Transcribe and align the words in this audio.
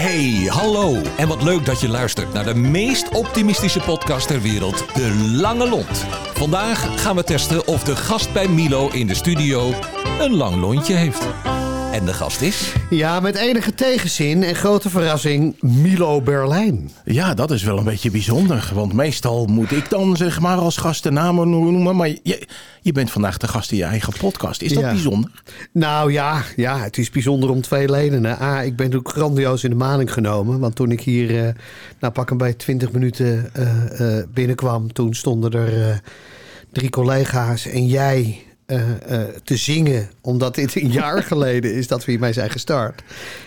Hey, 0.00 0.46
hallo. 0.48 1.02
En 1.16 1.28
wat 1.28 1.42
leuk 1.42 1.64
dat 1.64 1.80
je 1.80 1.88
luistert 1.88 2.32
naar 2.32 2.44
de 2.44 2.54
meest 2.54 3.08
optimistische 3.08 3.80
podcast 3.80 4.26
ter 4.26 4.40
wereld, 4.40 4.94
De 4.94 5.30
Lange 5.40 5.68
Lont. 5.68 6.06
Vandaag 6.34 7.02
gaan 7.02 7.16
we 7.16 7.24
testen 7.24 7.66
of 7.66 7.84
de 7.84 7.96
gast 7.96 8.32
bij 8.32 8.48
Milo 8.48 8.88
in 8.88 9.06
de 9.06 9.14
studio 9.14 9.72
een 10.20 10.34
lang 10.34 10.56
lontje 10.56 10.94
heeft. 10.94 11.49
En 11.92 12.04
de 12.04 12.12
gast 12.14 12.40
is... 12.40 12.72
Ja, 12.90 13.20
met 13.20 13.34
enige 13.36 13.74
tegenzin 13.74 14.42
en 14.42 14.54
grote 14.54 14.90
verrassing 14.90 15.60
Milo 15.60 16.20
Berlijn. 16.20 16.90
Ja, 17.04 17.34
dat 17.34 17.50
is 17.50 17.62
wel 17.62 17.78
een 17.78 17.84
beetje 17.84 18.10
bijzonder. 18.10 18.70
Want 18.74 18.92
meestal 18.92 19.46
moet 19.46 19.70
ik 19.70 19.90
dan 19.90 20.16
zeg 20.16 20.40
maar 20.40 20.56
als 20.56 20.76
gast 20.76 21.02
de 21.02 21.10
namen 21.10 21.50
noemen. 21.50 21.96
Maar 21.96 22.08
je, 22.22 22.46
je 22.80 22.92
bent 22.92 23.10
vandaag 23.10 23.36
de 23.36 23.48
gast 23.48 23.70
in 23.72 23.76
je 23.76 23.84
eigen 23.84 24.12
podcast. 24.18 24.62
Is 24.62 24.72
dat 24.72 24.82
Ja. 24.82 24.90
bijzonder? 24.90 25.42
Nou 25.72 26.12
ja, 26.12 26.42
ja, 26.56 26.78
het 26.78 26.98
is 26.98 27.10
bijzonder 27.10 27.50
om 27.50 27.60
twee 27.60 27.86
redenen. 27.86 28.40
A, 28.42 28.60
ik 28.62 28.76
ben 28.76 28.94
ook 28.94 29.08
grandioos 29.10 29.64
in 29.64 29.70
de 29.70 29.76
maling 29.76 30.12
genomen. 30.12 30.58
Want 30.58 30.74
toen 30.74 30.90
ik 30.90 31.00
hier, 31.00 31.46
eh, 31.46 31.54
nou 32.00 32.12
pak 32.12 32.36
bij 32.36 32.52
20 32.52 32.92
minuten 32.92 33.50
eh, 33.54 34.18
eh, 34.18 34.24
binnenkwam... 34.34 34.92
toen 34.92 35.14
stonden 35.14 35.50
er 35.52 35.88
eh, 35.90 35.96
drie 36.72 36.90
collega's 36.90 37.66
en 37.66 37.86
jij 37.86 38.44
eh, 38.70 39.20
eh, 39.20 39.28
te 39.44 39.56
zingen... 39.56 40.10
omdat 40.20 40.54
dit 40.54 40.74
een 40.74 40.90
jaar 40.90 41.22
geleden 41.32 41.74
is 41.74 41.88
dat 41.88 42.04
we 42.04 42.10
hiermee 42.10 42.32
zijn 42.32 42.50
gestart. 42.50 43.02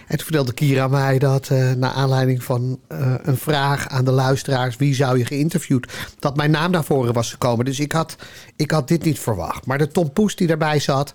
En 0.08 0.18
toen 0.18 0.26
vertelde 0.26 0.54
Kira 0.54 0.88
mij 0.88 1.20
dat... 1.20 1.50
eh 1.50 1.72
naar 1.72 1.92
aanleiding 1.92 2.44
van 2.44 2.80
een 3.24 3.38
vraag 3.38 3.88
aan 3.88 4.06
de 4.06 4.12
luisteraars... 4.12 4.76
wie 4.76 4.96
zou 4.96 5.18
je 5.18 5.26
geïnterviewd... 5.26 5.92
dat 6.20 6.36
mijn 6.36 6.52
naam 6.52 6.72
naar 6.72 6.84
voren 6.84 7.14
was 7.14 7.32
gekomen. 7.32 7.66
Dus 7.66 7.80
ik 7.80 7.92
had, 7.92 8.16
ik 8.56 8.72
had 8.72 8.88
dit 8.88 9.04
niet 9.04 9.20
verwacht. 9.20 9.66
Maar 9.66 9.78
de 9.78 9.88
Tom 9.88 10.14
Poes 10.14 10.36
die 10.36 10.48
erbij 10.50 10.80
zat... 10.80 11.14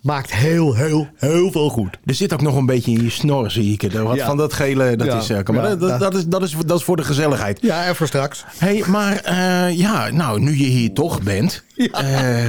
maakt 0.00 0.32
heel, 0.32 0.74
heel, 0.74 1.08
heel 1.16 1.50
veel 1.50 1.68
goed. 1.68 1.98
Er 2.04 2.14
zit 2.14 2.32
ook 2.32 2.42
nog 2.42 2.56
een 2.56 2.66
beetje 2.66 2.90
in 2.92 3.02
je 3.04 3.10
snor, 3.10 3.50
zie 3.50 3.72
ik. 3.72 3.82
er. 3.82 4.02
Wat 4.02 4.16
Ja. 4.16 4.26
van 4.26 4.36
dat 4.36 4.52
gele, 4.52 4.96
dat 4.96 5.06
Ja. 5.06 5.18
is... 5.18 5.30
eh, 5.30 5.38
maar 5.46 5.62
Ja. 5.68 5.68
dat, 5.76 5.80
dat, 5.80 6.00
dat 6.00 6.14
is, 6.14 6.26
dat, 6.26 6.42
is, 6.42 6.54
dat 6.66 6.78
is 6.78 6.84
voor 6.84 6.96
de 6.96 7.04
gezelligheid. 7.04 7.58
Ja, 7.62 7.84
en 7.84 7.96
voor 7.96 8.06
straks. 8.06 8.44
hey, 8.58 8.82
maar 8.86 9.16
eh, 9.16 9.78
ja, 9.78 10.10
nou, 10.10 10.40
nu 10.40 10.50
je 10.58 10.64
hier 10.64 10.92
toch 10.92 11.22
bent. 11.22 11.64
eh, 11.92 12.46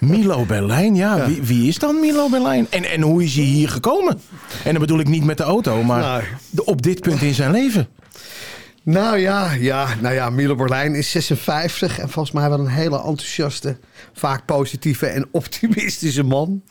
Milo 0.00 0.44
Berlijn, 0.44 0.94
ja. 0.94 1.26
Wie, 1.26 1.42
wie 1.42 1.68
is 1.68 1.78
dan 1.78 2.00
Milo 2.00 2.28
Berlijn? 2.28 2.66
En, 2.70 2.84
en 2.90 3.00
hoe 3.02 3.24
is 3.24 3.34
hij 3.34 3.44
hier 3.44 3.68
gekomen? 3.68 4.20
En 4.64 4.70
dan 4.72 4.80
bedoel 4.80 4.98
ik 4.98 5.08
niet 5.08 5.24
met 5.24 5.36
de 5.36 5.42
auto, 5.42 5.82
maar 5.82 6.00
Nou. 6.00 6.22
de- 6.50 6.64
op 6.64 6.82
dit 6.82 7.00
punt 7.00 7.22
in 7.22 7.34
zijn 7.34 7.50
leven. 7.50 7.86
Nou 8.84 9.18
ja, 9.18 9.52
ja, 9.52 9.94
nou 10.00 10.14
ja, 10.14 10.30
Milo 10.30 10.54
Berlijn 10.54 10.94
is 10.94 11.10
56 11.10 11.98
en 11.98 12.08
volgens 12.08 12.34
mij 12.34 12.48
wel 12.48 12.58
een 12.58 12.66
hele 12.66 12.96
enthousiaste, 12.96 13.76
vaak 14.12 14.44
positieve 14.44 15.06
en 15.06 15.28
optimistische 15.30 16.22
man. 16.22 16.62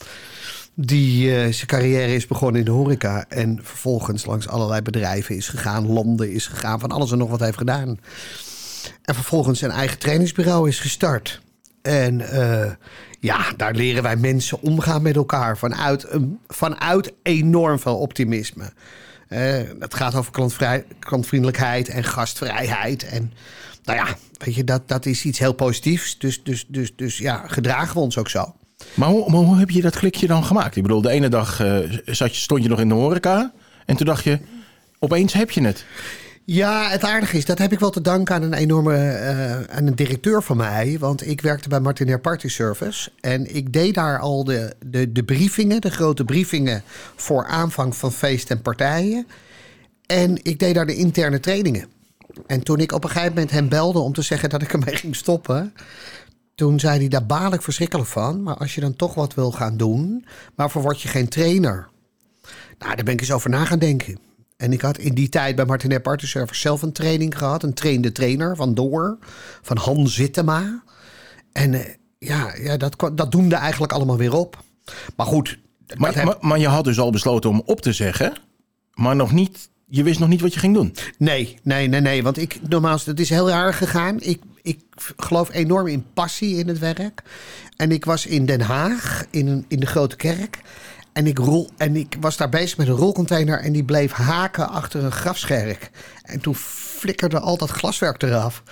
Die 0.76 1.36
eh, 1.36 1.54
zijn 1.54 1.68
carrière 1.68 2.16
is 2.16 2.28
begonnen 2.28 2.60
in 2.60 2.66
de 2.66 2.72
horeca 2.72 3.26
en 3.30 3.60
vervolgens 3.64 4.26
langs 4.26 4.48
allerlei 4.48 4.82
bedrijven 4.82 5.36
is 5.36 5.48
gegaan, 5.48 5.88
landen 5.88 6.32
is 6.32 6.48
gegaan, 6.48 6.80
van 6.80 6.92
alles 6.92 7.12
en 7.12 7.18
nog 7.18 7.30
wat 7.30 7.40
heeft 7.40 7.58
gedaan. 7.58 8.00
En 9.02 9.16
vervolgens 9.16 9.60
zijn 9.60 9.72
eigen 9.72 10.00
trainingsbureau 10.00 10.68
is 10.68 10.80
gestart. 10.80 11.42
En 11.82 12.22
eh, 12.30 12.72
ja, 13.20 13.54
daar 13.58 13.74
leren 13.74 14.04
wij 14.04 14.16
mensen 14.16 14.62
omgaan 14.62 15.02
met 15.02 15.16
elkaar 15.16 15.58
vanuit, 15.58 16.06
een, 16.10 16.40
vanuit 16.48 17.14
enorm 17.24 17.80
veel 17.80 17.98
optimisme. 17.98 18.72
Eh, 19.28 19.62
het 19.80 19.94
gaat 19.94 20.16
over 20.16 20.32
klantvriendelijkheid 21.00 21.90
en 21.90 22.04
gastvrijheid. 22.04 23.04
En 23.04 23.34
nou 23.84 23.98
ja, 23.98 24.16
weet 24.38 24.56
je, 24.56 24.64
dat, 24.64 24.88
dat 24.88 25.06
is 25.06 25.26
iets 25.26 25.40
heel 25.40 25.54
positiefs. 25.54 26.18
Dus, 26.18 26.44
dus, 26.44 26.66
dus, 26.68 26.96
dus 26.96 27.18
ja, 27.18 27.44
gedragen 27.48 27.94
we 27.94 28.00
ons 28.00 28.18
ook 28.18 28.30
zo. 28.30 28.56
Maar 28.94 29.10
hoe, 29.10 29.32
hoe 29.32 29.58
heb 29.58 29.70
je 29.70 29.82
dat 29.82 29.98
klikje 29.98 30.28
dan 30.28 30.44
gemaakt? 30.44 30.76
Ik 30.76 30.84
bedoel, 30.84 31.02
de 31.02 31.10
ene 31.10 31.30
dag 31.30 31.60
eh, 31.60 31.78
zat 32.06 32.36
je, 32.36 32.42
stond 32.42 32.64
je 32.64 32.70
nog 32.70 32.80
in 32.80 32.88
de 32.88 32.94
horeca. 32.94 33.54
En 33.86 33.96
toen 33.96 34.06
dacht 34.06 34.24
je, 34.24 34.40
opeens 35.00 35.34
heb 35.34 35.52
je 35.52 35.64
het. 35.64 35.86
Ja, 36.46 36.90
het 36.90 37.04
aardige 37.04 37.38
is, 37.38 37.46
dat 37.46 37.58
heb 37.58 37.72
ik 37.72 37.80
wel 37.80 37.90
te 37.90 38.02
danken 38.02 38.36
aan 38.36 38.42
een 38.42 38.54
enorme 38.54 38.96
eh, 38.96 39.76
aan 39.76 39.88
een 39.88 39.96
directeur 39.96 40.44
van 40.44 40.58
mij. 40.58 40.98
Want 41.00 41.28
ik 41.28 41.42
werkte 41.42 41.70
bij 41.70 41.80
Martinair 41.80 42.20
Party 42.20 42.48
Service. 42.48 43.12
En 43.20 43.56
ik 43.56 43.74
deed 43.74 43.94
daar 43.94 44.20
al 44.20 44.44
de, 44.44 44.76
de, 44.86 45.12
de 45.12 45.24
briefingen, 45.24 45.82
de 45.82 45.90
grote 45.90 46.26
briefingen 46.26 46.84
voor 47.16 47.46
aanvang 47.46 47.96
van 47.96 48.12
feesten 48.12 48.56
en 48.56 48.62
partijen. 48.62 49.28
En 50.06 50.44
ik 50.44 50.60
deed 50.60 50.76
daar 50.76 50.86
de 50.86 50.96
interne 50.96 51.40
trainingen. 51.40 51.88
En 52.48 52.64
toen 52.64 52.80
ik 52.80 52.92
op 52.92 53.04
een 53.04 53.10
gegeven 53.10 53.34
moment 53.34 53.52
hem 53.52 53.70
belde 53.70 54.00
om 54.00 54.14
te 54.14 54.22
zeggen 54.22 54.50
dat 54.50 54.62
ik 54.62 54.74
ermee 54.74 54.96
ging 54.96 55.16
stoppen. 55.16 55.74
Toen 56.56 56.80
zei 56.80 57.00
hij, 57.00 57.08
daar 57.08 57.26
baal 57.26 57.54
ik 57.54 57.62
verschrikkelijk 57.62 58.10
van. 58.10 58.44
Maar 58.44 58.58
als 58.58 58.76
je 58.76 58.82
dan 58.82 58.96
toch 58.96 59.14
wat 59.14 59.34
wil 59.34 59.52
gaan 59.52 59.78
doen, 59.78 60.26
waarvoor 60.56 60.82
word 60.82 61.02
je 61.02 61.08
geen 61.08 61.30
trainer? 61.30 61.90
Nou, 62.80 62.96
daar 62.96 63.06
ben 63.06 63.14
ik 63.14 63.22
eens 63.22 63.32
over 63.32 63.50
na 63.50 63.66
gaan 63.66 63.80
denken. 63.80 64.18
En 64.64 64.74
ik 64.74 64.82
had 64.82 64.98
in 64.98 65.14
die 65.14 65.30
tijd 65.30 65.56
bij 65.56 66.00
Party 66.02 66.26
Service 66.28 66.60
zelf 66.60 66.82
een 66.82 66.92
training 66.92 67.38
gehad. 67.38 67.64
Een 67.64 67.74
trainde 67.74 68.12
trainer 68.12 68.56
van 68.56 68.74
Door, 68.74 69.18
van 69.62 69.78
Han 69.78 70.08
Zittema. 70.08 70.84
En 71.52 71.74
eh, 71.74 71.94
ja, 72.20 72.54
ja 72.56 72.78
dat, 72.78 73.12
dat 73.14 73.32
doemde 73.32 73.56
eigenlijk 73.56 73.92
allemaal 73.94 74.18
weer 74.18 74.34
op. 74.34 74.64
Maar 75.16 75.26
goed. 75.26 75.60
Maar, 75.98 76.16
heb- 76.16 76.26
maar, 76.26 76.36
maar 76.40 76.60
je 76.60 76.68
had 76.68 76.84
dus 76.84 77.00
al 77.00 77.12
besloten 77.12 77.50
om 77.50 77.62
op 77.66 77.82
te 77.82 77.94
zeggen. 77.94 78.34
Maar 78.94 79.16
nog 79.16 79.32
niet, 79.32 79.70
je 79.88 80.04
wist 80.04 80.20
nog 80.20 80.30
niet 80.30 80.42
wat 80.42 80.54
je 80.54 80.60
ging 80.60 80.74
doen. 80.74 80.96
Nee, 81.18 81.60
nee, 81.64 81.88
nee, 81.88 82.02
nee. 82.02 82.24
Want 82.24 82.38
ik, 82.38 82.60
normaal, 82.70 82.98
het 83.06 83.20
is 83.20 83.30
heel 83.30 83.50
raar 83.50 83.74
gegaan. 83.74 84.22
Ik, 84.22 84.42
ik 84.62 84.80
geloof 85.18 85.54
enorm 85.54 85.88
in 85.88 86.06
passie 86.14 86.58
in 86.58 86.68
het 86.68 86.80
werk. 86.80 87.24
En 87.76 87.92
ik 87.92 88.06
was 88.06 88.26
in 88.26 88.46
Den 88.46 88.62
Haag, 88.62 89.26
in, 89.30 89.48
een, 89.48 89.66
in 89.68 89.80
de 89.80 89.86
Grote 89.86 90.16
Kerk. 90.16 90.62
En 91.14 91.28
ik, 91.28 91.38
rol, 91.38 91.70
en 91.78 91.96
ik 91.96 92.18
was 92.20 92.38
daar 92.38 92.50
bezig 92.50 92.78
met 92.78 92.88
een 92.88 92.94
rolcontainer 92.94 93.60
en 93.60 93.72
die 93.72 93.84
bleef 93.84 94.12
haken 94.12 94.70
achter 94.70 95.04
een 95.04 95.12
grafscherk. 95.12 95.92
En 96.22 96.40
toen 96.40 96.56
flikkerde 96.56 97.40
al 97.40 97.58
dat 97.58 97.70
glaswerk 97.70 98.24
eraf. 98.24 98.64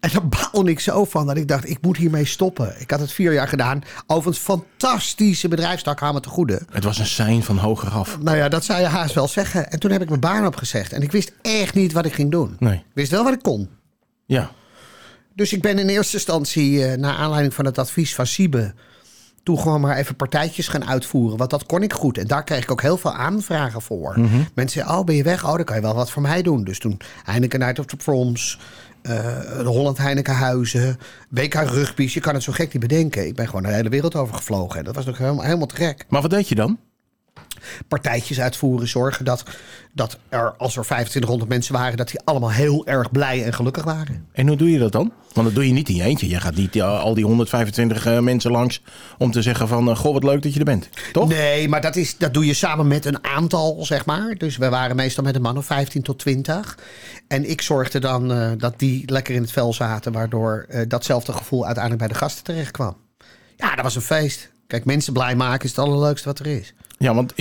En 0.00 0.10
daar 0.12 0.28
baalde 0.28 0.70
ik 0.70 0.80
zo 0.80 1.04
van 1.04 1.26
dat 1.26 1.36
ik 1.36 1.48
dacht, 1.48 1.68
ik 1.68 1.78
moet 1.80 1.96
hiermee 1.96 2.24
stoppen. 2.24 2.80
Ik 2.80 2.90
had 2.90 3.00
het 3.00 3.12
vier 3.12 3.32
jaar 3.32 3.48
gedaan. 3.48 3.82
Overigens 4.06 4.44
fantastische 4.44 5.48
bedrijfstak, 5.48 6.00
haal 6.00 6.12
me 6.12 6.20
te 6.20 6.28
goede. 6.28 6.62
Het 6.70 6.84
was 6.84 6.98
een 6.98 7.06
sein 7.06 7.42
van 7.42 7.58
hogeraf. 7.58 8.18
Nou 8.20 8.36
ja, 8.36 8.48
dat 8.48 8.64
zou 8.64 8.80
je 8.80 8.86
haast 8.86 9.14
wel 9.14 9.28
zeggen. 9.28 9.70
En 9.70 9.78
toen 9.78 9.90
heb 9.90 10.02
ik 10.02 10.08
mijn 10.08 10.20
baan 10.20 10.46
opgezegd. 10.46 10.92
En 10.92 11.02
ik 11.02 11.12
wist 11.12 11.32
echt 11.42 11.74
niet 11.74 11.92
wat 11.92 12.04
ik 12.04 12.12
ging 12.12 12.30
doen. 12.30 12.56
Nee. 12.58 12.74
Ik 12.74 12.84
wist 12.94 13.10
wel 13.10 13.24
wat 13.24 13.32
ik 13.32 13.42
kon. 13.42 13.68
Ja. 14.26 14.50
Dus 15.34 15.52
ik 15.52 15.62
ben 15.62 15.78
in 15.78 15.88
eerste 15.88 16.16
instantie, 16.16 16.84
eh, 16.84 16.98
naar 16.98 17.14
aanleiding 17.14 17.54
van 17.54 17.64
het 17.64 17.78
advies 17.78 18.14
van 18.14 18.26
Siebe... 18.26 18.74
toen 19.42 19.58
gewoon 19.58 19.80
maar 19.80 19.96
even 19.96 20.16
partijtjes 20.16 20.68
gaan 20.68 20.86
uitvoeren. 20.86 21.38
Want 21.38 21.50
dat 21.50 21.66
kon 21.66 21.82
ik 21.82 21.92
goed. 21.92 22.18
En 22.18 22.26
daar 22.26 22.44
kreeg 22.44 22.62
ik 22.62 22.70
ook 22.70 22.82
heel 22.82 22.96
veel 22.96 23.12
aanvragen 23.12 23.82
voor. 23.82 24.14
Mensen 24.54 24.80
zeiden, 24.80 24.98
oh, 24.98 25.04
ben 25.04 25.14
je 25.14 25.22
weg? 25.22 25.44
Oh, 25.44 25.54
dan 25.56 25.64
kan 25.64 25.76
je 25.76 25.82
wel 25.82 25.94
wat 25.94 26.10
voor 26.10 26.22
mij 26.22 26.42
doen. 26.42 26.64
Dus 26.64 26.78
toen 26.78 27.00
Heineken 27.24 27.58
Night 27.58 27.78
of 27.78 27.86
the 27.86 27.96
Proms... 27.96 28.58
eh, 29.02 29.12
de 29.58 29.64
Holland 29.64 29.98
Heineken 29.98 30.34
Huizen, 30.34 30.98
WK 31.28 31.54
Rugby's. 31.54 32.14
Je 32.14 32.20
kan 32.20 32.34
het 32.34 32.42
zo 32.42 32.52
gek 32.52 32.72
niet 32.72 32.82
bedenken. 32.82 33.26
Ik 33.26 33.34
ben 33.34 33.46
gewoon 33.46 33.62
de 33.62 33.68
hele 33.68 33.88
wereld 33.88 34.14
over 34.14 34.34
gevlogen. 34.34 34.78
En 34.78 34.84
dat 34.84 34.94
was 34.94 35.06
nog 35.06 35.18
helemaal, 35.18 35.44
helemaal 35.44 35.66
te 35.66 35.74
gek. 35.76 36.04
Maar 36.08 36.22
wat 36.22 36.30
deed 36.30 36.48
je 36.48 36.54
dan? 36.54 36.78
Partijtjes 37.88 38.40
uitvoeren. 38.40 38.88
Zorgen 38.88 39.24
dat, 39.24 39.44
dat 39.92 40.18
er, 40.28 40.54
als 40.56 40.76
er 40.76 40.82
2500 40.82 41.50
mensen 41.50 41.74
waren, 41.74 41.96
dat 41.96 42.08
die 42.08 42.20
allemaal 42.24 42.50
heel 42.50 42.86
erg 42.86 43.10
blij 43.10 43.44
en 43.44 43.54
gelukkig 43.54 43.84
waren. 43.84 44.26
En 44.32 44.48
hoe 44.48 44.56
doe 44.56 44.70
je 44.70 44.78
dat 44.78 44.92
dan? 44.92 45.12
Want 45.32 45.46
dat 45.46 45.54
doe 45.56 45.66
je 45.66 45.72
niet 45.72 45.88
in 45.88 45.94
je 45.94 46.02
eentje. 46.02 46.28
Je 46.28 46.40
gaat 46.40 46.54
niet 46.54 46.76
eh, 46.76 47.00
al 47.00 47.14
die 47.14 47.24
125 47.24 48.06
eh, 48.06 48.18
mensen 48.18 48.50
langs 48.50 48.82
om 49.18 49.30
te 49.30 49.42
zeggen 49.42 49.68
van... 49.68 49.90
eh, 49.90 49.96
goh, 49.96 50.12
wat 50.12 50.24
leuk 50.24 50.42
dat 50.42 50.52
je 50.52 50.58
er 50.58 50.64
bent. 50.64 50.88
Toch? 51.12 51.28
Nee, 51.28 51.68
maar 51.68 51.80
dat, 51.80 51.96
is, 51.96 52.16
dat 52.16 52.34
doe 52.34 52.46
je 52.46 52.54
samen 52.54 52.86
met 52.86 53.04
een 53.04 53.24
aantal, 53.24 53.84
zeg 53.84 54.06
maar. 54.06 54.34
Dus 54.34 54.56
we 54.56 54.68
waren 54.68 54.96
meestal 54.96 55.24
met 55.24 55.34
een 55.34 55.42
man 55.42 55.56
of 55.56 55.66
15 55.66 56.02
tot 56.02 56.18
20. 56.18 56.78
En 57.28 57.50
ik 57.50 57.62
zorgde 57.62 57.98
dan 57.98 58.54
dat 58.58 58.78
die 58.78 59.10
lekker 59.10 59.34
in 59.34 59.42
het 59.42 59.52
vel 59.52 59.72
zaten, 59.72 60.12
waardoor 60.12 60.66
datzelfde 60.88 61.32
gevoel 61.32 61.64
uiteindelijk 61.66 62.04
bij 62.04 62.12
de 62.12 62.24
gasten 62.24 62.44
terecht 62.44 62.70
kwam. 62.70 62.96
Ja, 63.56 63.74
dat 63.74 63.84
was 63.84 63.94
een 63.94 64.02
feest. 64.02 64.50
Kijk, 64.72 64.84
mensen 64.84 65.12
blij 65.12 65.36
maken 65.36 65.64
is 65.64 65.70
het 65.70 65.78
allerleukste 65.78 66.28
wat 66.28 66.38
er 66.38 66.46
is. 66.46 66.74
Ja, 66.98 67.14
want 67.14 67.32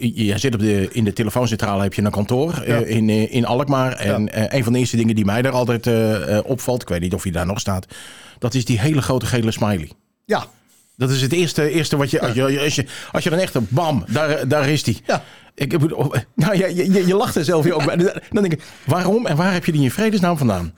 jij 0.00 0.38
zit 0.38 0.54
op 0.54 0.60
de, 0.60 0.88
in 0.92 1.04
de 1.04 1.12
telefooncentrale, 1.12 1.82
heb 1.82 1.94
je 1.94 2.02
een 2.02 2.10
kantoor 2.10 2.54
eh, 2.54 2.90
in, 2.90 3.08
eh, 3.08 3.34
in 3.34 3.46
Alkmaar. 3.46 3.92
En 3.92 4.32
eh, 4.32 4.58
een 4.58 4.64
van 4.64 4.72
de 4.72 4.78
eerste 4.78 4.96
dingen 4.96 5.14
die 5.14 5.24
mij 5.24 5.42
daar 5.42 5.52
altijd 5.52 5.86
opvalt, 6.44 6.82
ik 6.82 6.88
weet 6.88 7.00
niet 7.00 7.14
of 7.14 7.22
hij 7.22 7.32
daar 7.32 7.46
nog 7.46 7.60
staat, 7.60 7.86
dat 8.38 8.54
is 8.54 8.64
die 8.64 8.80
hele 8.80 9.02
grote 9.02 9.26
gele 9.26 9.50
smiley. 9.50 9.90
Ja, 10.24 10.46
Dat 10.96 11.10
is 11.10 11.22
het 11.22 11.32
eerste, 11.32 11.70
eerste 11.70 11.96
wat 11.96 12.10
je 12.10 12.20
als, 12.20 12.34
je, 12.34 12.60
als 12.60 12.74
je. 12.74 12.86
als 13.12 13.24
je 13.24 13.30
dan 13.30 13.38
echt, 13.38 13.70
bam, 13.70 14.04
daar, 14.08 14.48
daar 14.48 14.68
is 14.68 14.82
die. 14.82 15.00
Ja. 15.06 15.24
Ik, 15.54 15.78
nou, 16.34 16.56
je, 16.56 16.74
je, 16.74 17.06
je 17.06 17.14
lacht 17.14 17.36
er 17.36 17.44
zelf 17.44 17.70
ook 17.70 17.84
bij. 17.84 17.96
Dan 18.30 18.42
denk 18.42 18.52
ik, 18.52 18.62
waarom 18.84 19.26
en 19.26 19.36
waar 19.36 19.52
heb 19.52 19.64
je 19.64 19.72
die 19.72 19.82
in 19.82 19.90
vredesnaam 19.90 20.38
vandaan? 20.38 20.74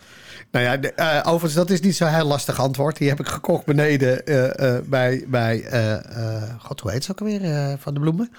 Nou 0.52 0.64
ja, 0.64 0.76
de- 0.76 0.92
eh, 0.92 1.20
overigens, 1.24 1.54
dat 1.54 1.70
is 1.70 1.80
niet 1.80 1.96
zo'n 1.96 2.08
heel 2.08 2.24
lastig 2.26 2.60
antwoord. 2.60 2.96
Die 2.96 3.08
heb 3.08 3.20
ik 3.20 3.26
gekocht 3.28 3.64
beneden 3.64 4.26
eh, 4.26 4.76
eh, 4.76 4.82
bij, 4.84 5.24
bij 5.28 5.62
eh, 5.62 5.92
eh, 5.92 6.42
god, 6.58 6.80
hoe 6.80 6.90
heet 6.90 7.04
ze 7.04 7.10
ook 7.10 7.18
alweer, 7.20 7.44
eh, 7.44 7.72
van 7.78 7.94
de 7.94 8.00
bloemen? 8.00 8.30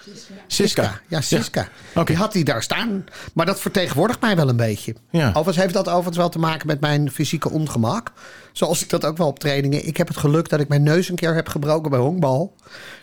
Siska. 0.48 1.02
Ja, 1.08 1.22
Siska. 1.22 1.68
Oké. 1.96 2.06
Die 2.06 2.16
had 2.16 2.32
die 2.32 2.44
daar 2.44 2.64
staan. 2.64 3.06
Maar 3.34 3.46
dat 3.46 3.60
vertegenwoordigt 3.60 4.22
mij 4.22 4.36
wel 4.36 4.50
een 4.50 4.56
beetje. 4.56 4.96
Ja. 5.10 5.28
Overigens 5.28 5.58
heeft 5.58 5.74
dat 5.74 5.88
overigens 5.88 6.18
wel 6.18 6.30
te 6.30 6.40
maken 6.40 6.68
met 6.68 6.80
mijn 6.80 7.12
fysieke 7.12 7.50
ongemak. 7.50 8.12
Zoals 8.52 8.82
ik 8.84 8.90
dat 8.90 9.06
ook 9.06 9.18
wel 9.18 9.28
op 9.28 9.40
trainingen. 9.40 9.88
Ik 9.88 9.98
heb 9.98 10.08
het 10.08 10.18
geluk 10.18 10.50
dat 10.50 10.60
ik 10.60 10.68
mijn 10.68 10.84
neus 10.84 11.10
een 11.10 11.16
keer 11.16 11.36
heb 11.36 11.48
gebroken 11.50 11.92
bij 11.92 12.00
honkbal. 12.00 12.56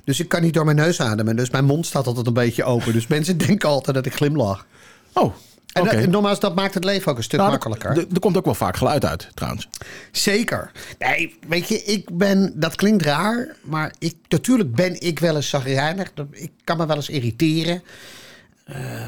Dus 0.05 0.21
ik 0.21 0.29
kan 0.29 0.43
niet 0.43 0.55
door 0.55 0.65
mijn 0.65 0.77
neus 0.77 1.01
ademen. 1.01 1.37
Dus 1.37 1.51
mijn 1.51 1.65
mond 1.65 1.87
staat 1.87 2.07
altijd 2.07 2.27
een 2.27 2.33
beetje 2.33 2.65
open. 2.65 2.93
Dus 2.93 3.07
mensen 3.17 3.39
denken 3.39 3.69
altijd 3.69 3.97
dat 3.97 4.07
ik 4.07 4.15
glimlach. 4.15 4.67
Oh, 5.13 5.35
En, 5.79 5.87
oké. 5.87 5.95
dat- 5.95 6.05
en 6.05 6.11
nogmaals, 6.11 6.41
dat 6.41 6.55
maakt 6.55 6.75
het 6.75 6.85
leven 6.85 7.11
ook 7.11 7.17
een 7.17 7.23
stuk 7.23 7.39
Nou, 7.39 7.51
makkelijker. 7.51 7.97
Er, 8.13 8.19
komt 8.21 8.37
ook 8.37 8.45
wel 8.45 8.55
vaak 8.55 8.77
geluid 8.77 9.05
uit, 9.05 9.29
trouwens. 9.35 9.69
Zeker. 10.13 10.71
Nee, 10.99 11.39
weet 11.49 11.69
je, 11.69 11.83
ik 11.85 12.17
ben, 12.17 12.53
dat 12.55 12.75
klinkt 12.75 13.03
raar, 13.03 13.57
maar 13.63 13.95
ik, 13.99 14.15
natuurlijk 14.29 14.75
ben 14.75 15.01
ik 15.01 15.19
wel 15.19 15.37
eens 15.37 15.49
zagrijnig. 15.49 16.13
Ik 16.31 16.51
kan 16.65 16.77
me 16.77 16.87
wel 16.87 16.97
eens 16.97 17.09
irriteren. 17.09 17.83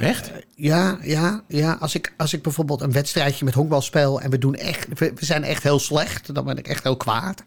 Echt? 0.01 0.31
Ja, 0.55 0.99
ja, 1.03 1.43
ja. 1.49 1.77
Als 1.81 1.95
ik, 1.95 2.13
als 2.17 2.33
ik 2.33 2.43
bijvoorbeeld 2.43 2.81
een 2.81 2.93
wedstrijdje 2.93 3.45
met 3.45 3.55
honkbal 3.55 3.83
speel 3.83 4.21
en 4.21 4.31
we 4.31 4.39
doen 4.39 4.55
echt, 4.55 4.87
we, 4.99 5.13
we 5.15 5.25
zijn 5.25 5.45
echt 5.45 5.63
heel 5.63 5.79
slecht, 5.79 6.35
dan 6.35 6.45
ben 6.45 6.57
ik 6.59 6.69
echt 6.69 6.83
heel 6.83 6.97
kwaad. 6.97 7.45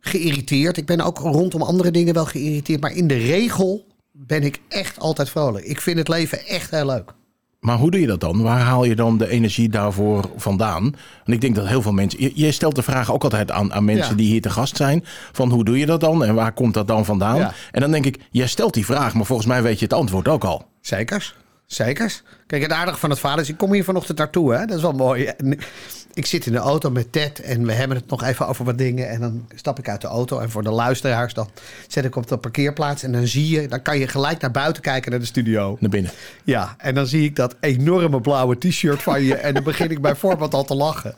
Geïrriteerd. 0.00 0.76
Ik 0.76 0.86
ben 0.86 1.00
ook 1.00 1.18
rondom 1.18 1.62
andere 1.62 1.90
dingen 1.90 2.14
wel 2.14 2.24
geïrriteerd, 2.24 2.80
maar 2.80 2.92
in 2.92 3.06
de 3.06 3.16
regel 3.18 3.86
ben 4.12 4.42
ik 4.42 4.60
echt 4.68 4.98
altijd 4.98 5.30
vrolijk. 5.30 5.64
Ik 5.64 5.80
vind 5.80 5.98
het 5.98 6.08
leven 6.08 6.46
echt 6.46 6.70
heel 6.70 6.86
leuk. 6.86 7.12
Maar 7.60 7.76
hoe 7.78 7.90
doe 7.90 8.00
je 8.00 8.06
dat 8.06 8.20
dan? 8.20 8.42
Waar 8.42 8.60
haal 8.60 8.84
je 8.84 8.94
dan 8.94 9.18
de 9.18 9.28
energie 9.28 9.68
daarvoor 9.68 10.30
vandaan? 10.36 10.82
Want 10.82 10.96
ik 11.26 11.40
denk 11.40 11.54
dat 11.54 11.66
heel 11.66 11.82
veel 11.82 11.92
mensen... 11.92 12.20
Je, 12.22 12.32
je 12.34 12.52
stelt 12.52 12.74
de 12.74 12.82
vraag 12.82 13.12
ook 13.12 13.22
altijd 13.24 13.50
aan, 13.50 13.72
aan 13.72 13.84
mensen 13.84 14.10
Ja. 14.10 14.16
die 14.16 14.26
hier 14.26 14.40
te 14.40 14.50
gast 14.50 14.76
zijn. 14.76 15.04
Van 15.32 15.50
hoe 15.50 15.64
doe 15.64 15.78
je 15.78 15.86
dat 15.86 16.00
dan? 16.00 16.24
En 16.24 16.34
waar 16.34 16.52
komt 16.52 16.74
dat 16.74 16.88
dan 16.88 17.04
vandaan? 17.04 17.36
Ja. 17.36 17.52
En 17.70 17.80
dan 17.80 17.90
denk 17.90 18.06
ik, 18.06 18.18
jij 18.30 18.46
stelt 18.46 18.74
die 18.74 18.84
vraag, 18.84 19.14
maar 19.14 19.24
volgens 19.24 19.48
mij 19.48 19.62
weet 19.62 19.78
je 19.78 19.84
het 19.84 19.94
antwoord 19.94 20.28
ook 20.28 20.44
al. 20.44 20.66
Zekers. 20.80 21.34
Zekers. 21.66 22.22
Kijk, 22.46 22.62
het 22.62 22.72
aardige 22.72 22.98
van 22.98 23.10
het 23.10 23.18
verhaal 23.18 23.38
is, 23.38 23.48
ik 23.48 23.56
kom 23.56 23.72
hier 23.72 23.84
vanochtend 23.84 24.18
naartoe. 24.18 24.52
Hè? 24.54 24.66
Dat 24.66 24.76
is 24.76 24.82
wel 24.82 24.92
mooi. 24.92 25.30
Ik 26.14 26.26
zit 26.26 26.46
in 26.46 26.52
de 26.52 26.58
auto 26.58 26.90
met 26.90 27.12
Ted 27.12 27.40
en 27.40 27.66
we 27.66 27.72
hebben 27.72 27.96
het 27.96 28.10
nog 28.10 28.22
even 28.22 28.46
over 28.48 28.64
wat 28.64 28.78
dingen. 28.78 29.08
En 29.08 29.20
dan 29.20 29.46
stap 29.54 29.78
ik 29.78 29.88
uit 29.88 30.00
de 30.00 30.06
auto. 30.06 30.38
En 30.38 30.50
voor 30.50 30.62
de 30.62 30.70
luisteraars, 30.70 31.34
dan 31.34 31.48
zet 31.88 32.04
ik 32.04 32.16
op 32.16 32.28
de 32.28 32.36
parkeerplaats. 32.36 33.02
En 33.02 33.12
dan 33.12 33.26
zie 33.26 33.48
je, 33.48 33.68
dan 33.68 33.82
kan 33.82 33.98
je 33.98 34.08
gelijk 34.08 34.40
naar 34.40 34.50
buiten 34.50 34.82
kijken 34.82 35.10
naar 35.10 35.20
de 35.20 35.26
studio. 35.26 35.76
Naar 35.80 35.90
binnen. 35.90 36.10
Ja, 36.44 36.74
en 36.78 36.94
dan 36.94 37.06
zie 37.06 37.24
ik 37.24 37.36
dat 37.36 37.56
enorme 37.60 38.20
blauwe 38.20 38.58
t-shirt 38.58 39.02
van 39.02 39.22
je. 39.22 39.34
En 39.34 39.54
dan 39.54 39.64
begin 39.64 39.90
ik 39.90 40.00
bijvoorbeeld 40.00 40.54
al 40.54 40.64
te 40.64 40.74
lachen. 40.74 41.14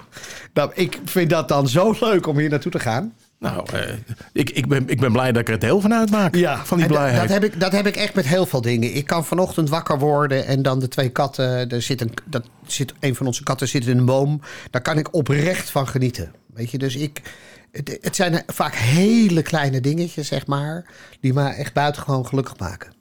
Nou, 0.55 0.71
ik 0.75 0.99
vind 1.05 1.31
dat 1.31 1.49
dan 1.49 1.69
zo 1.69 1.95
leuk 2.01 2.27
om 2.27 2.39
hier 2.39 2.51
naartoe 2.51 2.73
te 2.73 2.81
gaan. 2.81 3.13
Nou, 3.43 3.67
eh, 3.73 3.95
ik, 4.33 4.51
ik, 4.51 4.69
ben, 4.69 4.89
ik 4.89 5.01
ben 5.01 5.13
blij 5.13 5.33
dat 5.33 5.41
ik 5.41 5.49
er 5.49 5.59
deel 5.59 5.81
van 5.81 5.95
uitmaak. 5.95 6.37
van 6.65 6.79
die 6.79 6.87
blijheid. 6.87 7.21
Dat 7.21 7.29
heb, 7.29 7.45
ik, 7.45 7.61
dat 7.61 7.73
heb 7.73 7.87
ik 7.87 7.97
echt 7.97 8.15
met 8.15 8.27
heel 8.27 8.47
veel 8.47 8.61
dingen. 8.61 8.95
Ik 8.95 9.07
kan 9.07 9.25
vanochtend 9.25 9.69
wakker 9.69 9.99
worden 9.99 10.47
en 10.47 10.63
dan 10.63 10.79
de 10.79 10.89
twee 10.89 11.09
katten. 11.09 11.69
Er 11.69 11.83
zit 11.83 12.01
een, 12.01 12.15
dat 12.25 12.45
zit, 12.67 12.95
een 13.01 13.15
van 13.15 13.27
onze 13.27 13.43
katten 13.43 13.69
zit 13.69 13.87
in 13.87 13.99
een 13.99 14.05
boom. 14.05 14.41
Daar 14.71 14.83
kan 14.83 14.99
ik 14.99 15.15
oprecht 15.15 15.71
van 15.71 15.89
genieten. 15.89 16.33
Weet 16.55 16.71
je, 16.71 16.79
dus 16.79 16.97
ik. 16.97 17.21
Het, 17.73 17.99
het 18.01 18.17
zijn 18.17 18.43
vaak 18.47 18.75
hele 18.75 19.43
kleine 19.43 19.81
dingetjes, 19.81 20.29
zeg 20.29 20.47
maar. 20.47 20.87
Die 21.21 21.33
me 21.33 21.49
echt 21.49 21.73
buitengewoon 21.73 22.27
gelukkig 22.27 22.59
maken. 22.59 22.93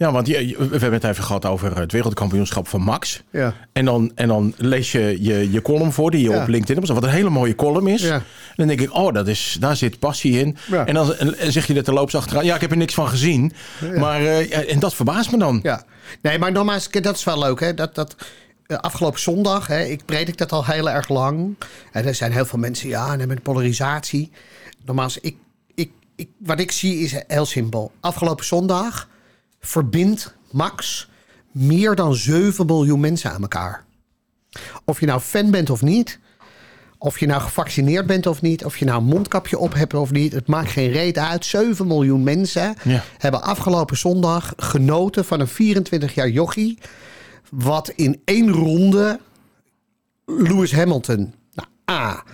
Ja, 0.00 0.12
want 0.12 0.26
je, 0.26 0.56
we 0.58 0.68
hebben 0.70 0.92
het 0.92 1.04
even 1.04 1.24
gehad 1.24 1.44
over 1.44 1.78
het 1.78 1.92
wereldkampioenschap 1.92 2.68
van 2.68 2.80
Max. 2.80 3.22
Ja. 3.30 3.54
En, 3.72 3.84
dan, 3.84 4.12
en 4.14 4.28
dan 4.28 4.54
lees 4.56 4.92
je 4.92 5.16
je, 5.20 5.50
je 5.50 5.62
column 5.62 5.92
voor 5.92 6.10
die 6.10 6.22
je 6.22 6.30
Ja. 6.30 6.42
op 6.42 6.48
LinkedIn 6.48 6.76
hebt. 6.76 6.88
Wat 6.88 7.02
een 7.02 7.08
hele 7.08 7.30
mooie 7.30 7.54
column 7.54 7.86
is. 7.88 8.02
Ja. 8.02 8.14
En 8.14 8.22
dan 8.56 8.66
denk 8.66 8.80
ik, 8.80 8.94
oh, 8.94 9.12
dat 9.12 9.28
is, 9.28 9.56
daar 9.60 9.76
zit 9.76 9.98
passie 9.98 10.38
in. 10.38 10.56
Ja. 10.70 10.86
En 10.86 10.94
dan 10.94 11.14
en 11.14 11.52
zeg 11.52 11.66
je 11.66 11.74
er 11.74 11.84
terloops 11.84 12.14
achteraan. 12.14 12.44
Ja, 12.44 12.54
ik 12.54 12.60
heb 12.60 12.70
er 12.70 12.76
niks 12.76 12.94
van 12.94 13.08
gezien. 13.08 13.52
Maar, 13.96 14.20
eh, 14.24 14.72
en 14.72 14.78
dat 14.78 14.94
verbaast 14.94 15.30
me 15.30 15.38
dan. 15.38 15.60
Ja. 15.62 15.82
Nee, 16.22 16.38
maar 16.38 16.52
nogmaals, 16.52 16.90
dat 16.90 17.16
is 17.16 17.24
wel 17.24 17.38
leuk, 17.38 17.60
hè? 17.60 17.74
Dat. 17.74 17.94
dat 17.94 18.14
eh, 18.66 18.78
Afgelopen 18.78 19.20
zondag, 19.20 19.66
hè, 19.66 19.82
ik 19.84 20.04
predik 20.04 20.36
dat 20.38 20.52
al 20.52 20.64
heel 20.64 20.90
erg 20.90 21.08
lang. 21.08 21.56
En 21.92 22.04
er 22.06 22.14
zijn 22.14 22.32
heel 22.32 22.44
veel 22.46 22.58
mensen, 22.58 22.88
ja, 22.88 23.18
en 23.18 23.28
met 23.28 23.42
polarisatie. 23.42 24.30
Nogmaals, 24.84 25.18
ik, 25.18 25.36
ik, 25.74 25.90
ik, 26.16 26.28
wat 26.38 26.60
ik 26.60 26.72
zie 26.72 26.98
is 26.98 27.14
heel 27.26 27.46
simpel. 27.46 27.92
Afgelopen 28.00 28.44
zondag 28.44 29.08
verbindt 29.60 30.34
Max 30.50 31.08
meer 31.52 31.94
dan 31.94 32.14
7 32.14 32.66
miljoen 32.66 33.00
mensen 33.00 33.32
aan 33.32 33.42
elkaar. 33.42 33.84
Of 34.84 35.00
je 35.00 35.06
nou 35.06 35.20
fan 35.20 35.50
bent 35.50 35.70
of 35.70 35.82
niet, 35.82 36.18
of 36.98 37.18
je 37.18 37.26
nou 37.26 37.40
gevaccineerd 37.42 38.06
bent 38.06 38.26
of 38.26 38.42
niet, 38.42 38.64
of 38.64 38.76
je 38.76 38.84
nou 38.84 38.98
een 38.98 39.06
mondkapje 39.06 39.58
op 39.58 39.74
hebt 39.74 39.94
of 39.94 40.10
niet, 40.10 40.32
het 40.32 40.46
maakt 40.46 40.70
geen 40.70 40.90
reet 40.90 41.18
uit. 41.18 41.44
7 41.44 41.86
miljoen 41.86 42.22
mensen 42.22 42.74
Ja. 42.84 43.02
hebben 43.18 43.42
afgelopen 43.42 43.96
zondag 43.98 44.52
genoten 44.56 45.24
van 45.24 45.40
een 45.40 45.48
24 45.48 46.14
jaar 46.14 46.28
jochie. 46.28 46.78
Wat 47.50 47.88
in 47.88 48.20
één 48.24 48.50
ronde 48.50 49.20
Lewis 50.26 50.72
Hamilton. 50.72 51.34
Nou, 51.54 51.68
A. 51.90 52.24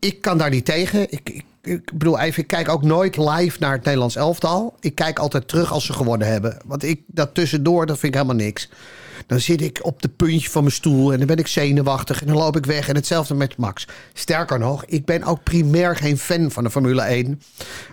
Ik 0.00 0.20
kan 0.20 0.38
daar 0.38 0.50
niet 0.50 0.64
tegen. 0.64 1.12
Ik, 1.12 1.30
ik, 1.30 1.44
ik 1.62 1.92
bedoel, 1.92 2.18
even, 2.18 2.42
ik 2.42 2.48
kijk 2.48 2.68
ook 2.68 2.82
nooit 2.82 3.16
live 3.16 3.56
naar 3.60 3.72
het 3.72 3.84
Nederlands 3.84 4.16
elftal. 4.16 4.76
Ik 4.80 4.94
kijk 4.94 5.18
altijd 5.18 5.48
terug 5.48 5.72
als 5.72 5.84
ze 5.84 5.92
gewonnen 5.92 6.28
hebben. 6.28 6.56
Want 6.66 6.82
ik, 6.82 7.00
dat 7.06 7.34
tussendoor, 7.34 7.86
dat 7.86 7.98
vind 7.98 8.14
ik 8.14 8.20
helemaal 8.20 8.44
niks. 8.44 8.68
Dan 9.26 9.40
zit 9.40 9.60
ik 9.60 9.78
op 9.82 10.02
de 10.02 10.08
puntje 10.08 10.50
van 10.50 10.62
mijn 10.62 10.74
stoel 10.74 11.12
en 11.12 11.18
dan 11.18 11.26
ben 11.26 11.36
ik 11.36 11.46
zenuwachtig 11.46 12.20
en 12.20 12.26
dan 12.26 12.36
loop 12.36 12.56
ik 12.56 12.66
weg. 12.66 12.88
En 12.88 12.94
hetzelfde 12.94 13.34
met 13.34 13.56
Max. 13.56 13.86
Sterker 14.12 14.58
nog, 14.58 14.84
ik 14.84 15.04
ben 15.04 15.22
ook 15.22 15.42
primair 15.42 15.96
geen 15.96 16.18
fan 16.18 16.50
van 16.50 16.64
de 16.64 16.70
Formule 16.70 17.02
1. 17.02 17.42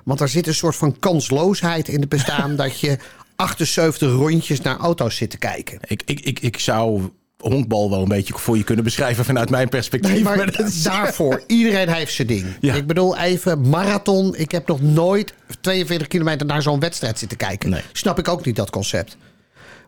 Want 0.03 0.19
er 0.19 0.29
zit 0.29 0.47
een 0.47 0.53
soort 0.53 0.75
van 0.75 0.99
kansloosheid 0.99 1.87
in 1.87 1.99
het 1.99 2.09
bestaan 2.09 2.55
dat 2.65 2.79
je 2.79 2.97
78 3.35 4.11
rondjes 4.11 4.61
naar 4.61 4.77
auto's 4.77 5.15
zit 5.15 5.29
te 5.29 5.37
kijken. 5.37 5.79
Ik, 5.87 6.01
ik, 6.05 6.19
ik, 6.19 6.39
ik 6.39 6.59
zou 6.59 7.09
honkbal 7.37 7.89
wel 7.89 8.01
een 8.01 8.07
beetje 8.07 8.33
voor 8.37 8.57
je 8.57 8.63
kunnen 8.63 8.83
beschrijven 8.83 9.25
vanuit 9.25 9.49
mijn 9.49 9.69
perspectief. 9.69 10.11
Nee, 10.11 10.23
maar 10.23 10.51
dat 10.51 10.59
is- 10.67 10.83
daarvoor, 10.83 11.43
iedereen 11.47 11.89
heeft 11.89 12.13
zijn 12.13 12.27
ding. 12.27 12.45
Ja. 12.59 12.73
Ik 12.73 12.87
bedoel, 12.87 13.17
even 13.17 13.69
marathon. 13.69 14.35
Ik 14.35 14.51
heb 14.51 14.67
nog 14.67 14.81
nooit 14.81 15.33
42 15.61 16.07
kilometer 16.07 16.45
naar 16.45 16.61
zo'n 16.61 16.79
wedstrijd 16.79 17.19
zitten 17.19 17.37
kijken. 17.37 17.69
Nee. 17.69 17.81
Snap 17.91 18.19
ik 18.19 18.27
ook 18.27 18.45
niet, 18.45 18.55
dat 18.55 18.69
concept. 18.69 19.17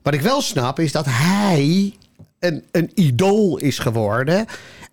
Wat 0.03 0.13
ik 0.13 0.21
wel 0.21 0.41
snap, 0.41 0.79
is 0.79 0.91
dat 0.91 1.05
hij 1.09 1.93
een, 2.39 2.63
een 2.71 2.91
idool 2.93 3.57
is 3.57 3.79
geworden. 3.79 4.45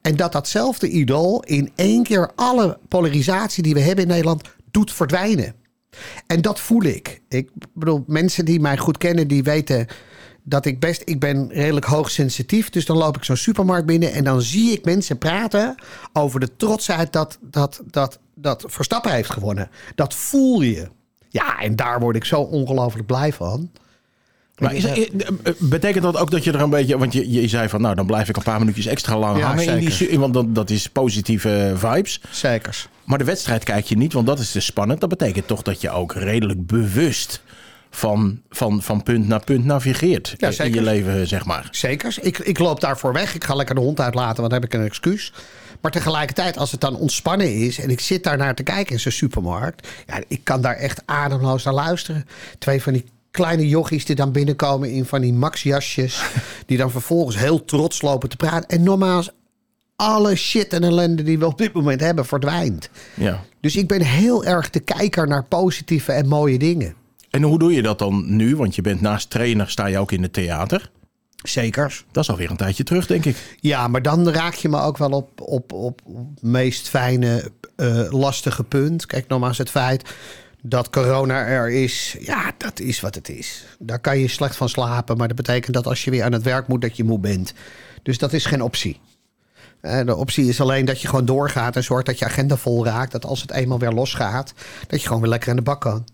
En 0.03 0.17
dat 0.17 0.32
datzelfde 0.32 0.88
idool 0.88 1.43
in 1.43 1.70
één 1.75 2.03
keer 2.03 2.31
alle 2.35 2.79
polarisatie 2.88 3.62
die 3.62 3.75
we 3.75 3.81
hebben 3.81 4.05
in 4.05 4.11
Nederland 4.11 4.43
doet 4.70 4.93
verdwijnen. 4.93 5.55
En 6.26 6.41
dat 6.41 6.61
voel 6.61 6.82
ik. 6.82 7.20
Ik 7.29 7.50
bedoel, 7.75 8.05
mensen 8.06 8.44
die 8.44 8.61
mij 8.61 8.76
goed 8.76 8.99
kennen, 8.99 9.29
die 9.29 9.43
weten 9.43 9.87
dat 10.48 10.66
ik 10.66 10.81
best... 10.81 11.02
Ik 11.04 11.20
ben 11.20 11.48
redelijk 11.52 11.87
hoogsensitief, 11.87 12.70
dus 12.70 12.87
dan 12.87 12.96
loop 12.96 13.16
ik 13.16 13.25
zo'n 13.25 13.37
supermarkt 13.37 13.87
binnen... 13.87 14.12
en 14.12 14.25
dan 14.25 14.43
zie 14.43 14.72
ik 14.72 14.84
mensen 14.84 15.19
praten 15.19 15.75
over 16.12 16.40
de 16.40 16.56
trotsheid 16.56 17.12
dat, 17.12 17.38
dat, 17.40 17.82
dat, 17.90 18.19
dat 18.34 18.64
Verstappen 18.66 19.12
heeft 19.12 19.31
gewonnen. 19.31 19.70
Dat 19.94 20.14
voel 20.14 20.60
je. 20.60 20.88
Ja, 21.28 21.58
en 21.60 21.76
daar 21.76 22.00
word 22.00 22.16
ik 22.16 22.25
zo 22.25 22.40
ongelooflijk 22.40 23.06
blij 23.06 23.32
van. 23.32 23.70
Maar 24.58 24.75
is, 24.75 25.10
betekent 25.58 26.02
dat 26.02 26.16
ook 26.16 26.31
dat 26.31 26.44
je 26.44 26.53
er 26.53 26.60
een 26.60 26.70
beetje... 26.70 26.98
Want 26.98 27.12
je, 27.12 27.31
je 27.31 27.48
zei 27.48 27.69
van, 27.69 27.81
nou, 27.81 27.94
dan 27.94 28.06
blijf 28.06 28.29
ik 28.29 28.36
een 28.36 28.43
paar 28.43 28.58
minuutjes 28.58 28.86
extra 28.86 29.19
lang 29.19 29.38
Ja, 29.38 29.46
hangen. 29.46 29.65
In 29.65 29.79
die, 29.79 29.91
zeker. 29.91 30.12
su- 30.12 30.19
want 30.19 30.34
dat, 30.34 30.55
dat 30.55 30.70
is 30.70 30.88
positieve 30.88 31.72
vibes. 31.76 32.20
Zekers. 32.31 32.88
Maar 33.05 33.19
de 33.19 33.24
wedstrijd 33.24 33.65
kijk 33.65 33.86
je 33.86 33.96
niet, 33.96 34.12
want 34.12 34.26
dat 34.26 34.38
is 34.38 34.50
te 34.50 34.60
spannend. 34.60 35.00
Dat 35.00 35.08
betekent 35.08 35.46
toch 35.46 35.62
dat 35.62 35.81
je 35.81 35.91
ook 35.91 36.15
redelijk 36.15 36.67
bewust 36.67 37.43
van, 37.96 38.41
van, 38.48 38.82
van 38.82 39.03
punt 39.03 39.29
naar 39.29 39.44
punt 39.44 39.65
navigeert 39.65 40.34
Ja, 40.36 40.46
in 40.46 40.53
zeker. 40.53 40.74
je 40.74 40.82
leven, 40.82 41.29
zeg 41.29 41.44
maar. 41.44 41.69
Zekers. 41.70 42.19
Ik, 42.19 42.38
ik 42.38 42.58
loop 42.58 42.81
daarvoor 42.81 43.12
weg. 43.12 43.34
Ik 43.34 43.44
ga 43.44 43.55
lekker 43.55 43.74
de 43.74 43.81
hond 43.81 44.00
uitlaten, 44.00 44.36
want 44.36 44.50
dan 44.50 44.60
heb 44.62 44.72
ik 44.72 44.79
een 44.79 44.86
excuus. 44.86 45.32
Maar 45.81 45.91
tegelijkertijd, 45.91 46.58
als 46.58 46.70
het 46.72 46.81
dan 46.81 46.96
ontspannen 46.96 47.55
is 47.55 47.79
en 47.79 47.91
ik 47.91 48.00
zit 48.00 48.24
daar 48.24 48.36
naar 48.36 48.55
te 48.55 48.62
kijken 48.62 48.93
in 48.93 49.00
zo'n 49.00 49.12
supermarkt, 49.12 49.88
ja, 50.06 50.20
ik 50.29 50.41
kan 50.44 50.60
daar 50.60 50.76
echt 50.76 51.03
ademloos 51.05 51.65
naar 51.65 51.74
luisteren. 51.74 52.26
Twee 52.58 52.82
van 52.82 52.93
die 52.93 53.05
kleine 53.31 53.69
jochies 53.69 54.05
die 54.05 54.17
dan 54.17 54.32
binnenkomen 54.32 54.91
in 54.91 55.05
van 55.05 55.20
die 55.20 55.32
maxjasjes, 55.32 56.22
die 56.67 56.79
dan 56.79 56.91
vervolgens 56.91 57.38
heel 57.38 57.65
trots 57.65 58.03
lopen 58.03 58.29
te 58.29 58.36
praten. 58.36 58.69
En 58.69 58.82
normaal 58.82 59.22
alle 59.96 60.34
shit 60.34 60.72
en 60.72 60.84
ellende 60.84 61.22
die 61.22 61.38
we 61.38 61.46
op 61.46 61.58
dit 61.58 61.72
moment 61.72 62.00
hebben 62.00 62.26
verdwijnt. 62.26 62.91
Ja. 63.15 63.44
Dus 63.60 63.76
ik 63.76 63.88
ben 63.88 64.03
heel 64.03 64.44
erg 64.44 64.70
de 64.70 64.81
kijker 64.81 65.29
naar 65.29 65.44
positieve 65.44 66.12
en 66.12 66.29
mooie 66.29 66.58
dingen. 66.58 66.94
En 67.36 67.43
hoe 67.43 67.58
doe 67.58 67.72
je 67.72 67.82
dat 67.82 67.98
dan 67.98 68.36
nu? 68.36 68.56
Want 68.56 68.74
je 68.74 68.82
bent 68.82 69.00
naast 69.00 69.31
trainer, 69.31 69.70
sta 69.70 69.86
je 69.86 69.98
ook 69.98 70.12
in 70.12 70.22
het 70.22 70.32
theater. 70.32 70.90
Zekers. 71.43 72.05
Dat 72.12 72.22
is 72.22 72.31
alweer 72.31 72.50
een 72.50 72.56
tijdje 72.56 72.84
terug, 72.84 73.06
denk 73.06 73.24
ik. 73.24 73.56
Ja, 73.60 73.88
maar 73.88 74.02
dan 74.02 74.28
raak 74.28 74.55
je 74.55 74.69
me 74.69 74.81
ook 74.81 74.98
wel 74.98 75.10
op, 75.10 75.40
op, 75.40 75.72
op, 75.72 76.00
op 76.05 76.31
het 76.34 76.43
meest 76.43 76.88
fijne, 76.88 77.50
eh, 77.76 78.06
lastige 78.10 78.64
punt. 78.64 79.06
Kijk, 79.06 79.28
nogmaals 79.28 79.58
het 79.58 79.70
feit 79.70 80.14
dat 80.62 80.90
corona 80.90 81.46
er 81.46 81.70
is. 81.70 82.16
Ja, 82.20 82.52
dat 82.58 82.81
is 82.81 83.00
wat 83.00 83.14
het 83.14 83.28
is. 83.28 83.64
Daar 83.78 84.00
kan 84.00 84.19
je 84.19 84.28
slecht 84.28 84.56
van 84.56 84.69
slapen. 84.69 85.16
Maar 85.16 85.28
dat 85.28 85.36
betekent 85.36 85.74
dat 85.74 85.86
als 85.86 86.05
je 86.05 86.10
weer 86.10 86.24
aan 86.24 86.32
het 86.32 86.43
werk 86.43 86.69
moet, 86.69 86.81
dat 86.81 86.96
je 86.96 87.05
moe 87.05 87.19
bent. 87.19 87.55
Dus 88.02 88.19
dat 88.19 88.32
is 88.32 88.44
geen 88.46 88.62
optie. 88.62 89.00
Eh, 89.81 90.05
De 90.05 90.16
optie 90.16 90.48
is 90.48 90.60
alleen 90.60 90.84
dat 90.84 91.00
je 91.00 91.08
gewoon 91.08 91.24
doorgaat 91.24 91.76
en 91.76 91.84
zorgt 91.84 92.06
dat 92.06 92.19
je 92.19 92.24
agenda 92.24 92.56
vol 92.56 92.84
raakt. 92.84 93.12
Dat 93.12 93.24
als 93.24 93.40
het 93.40 93.50
eenmaal 93.50 93.78
weer 93.78 93.93
losgaat, 93.93 94.52
dat 94.86 95.00
je 95.00 95.06
gewoon 95.06 95.22
weer 95.22 95.31
lekker 95.31 95.50
in 95.50 95.56
de 95.56 95.62
bak 95.62 95.81
kan. 95.81 96.05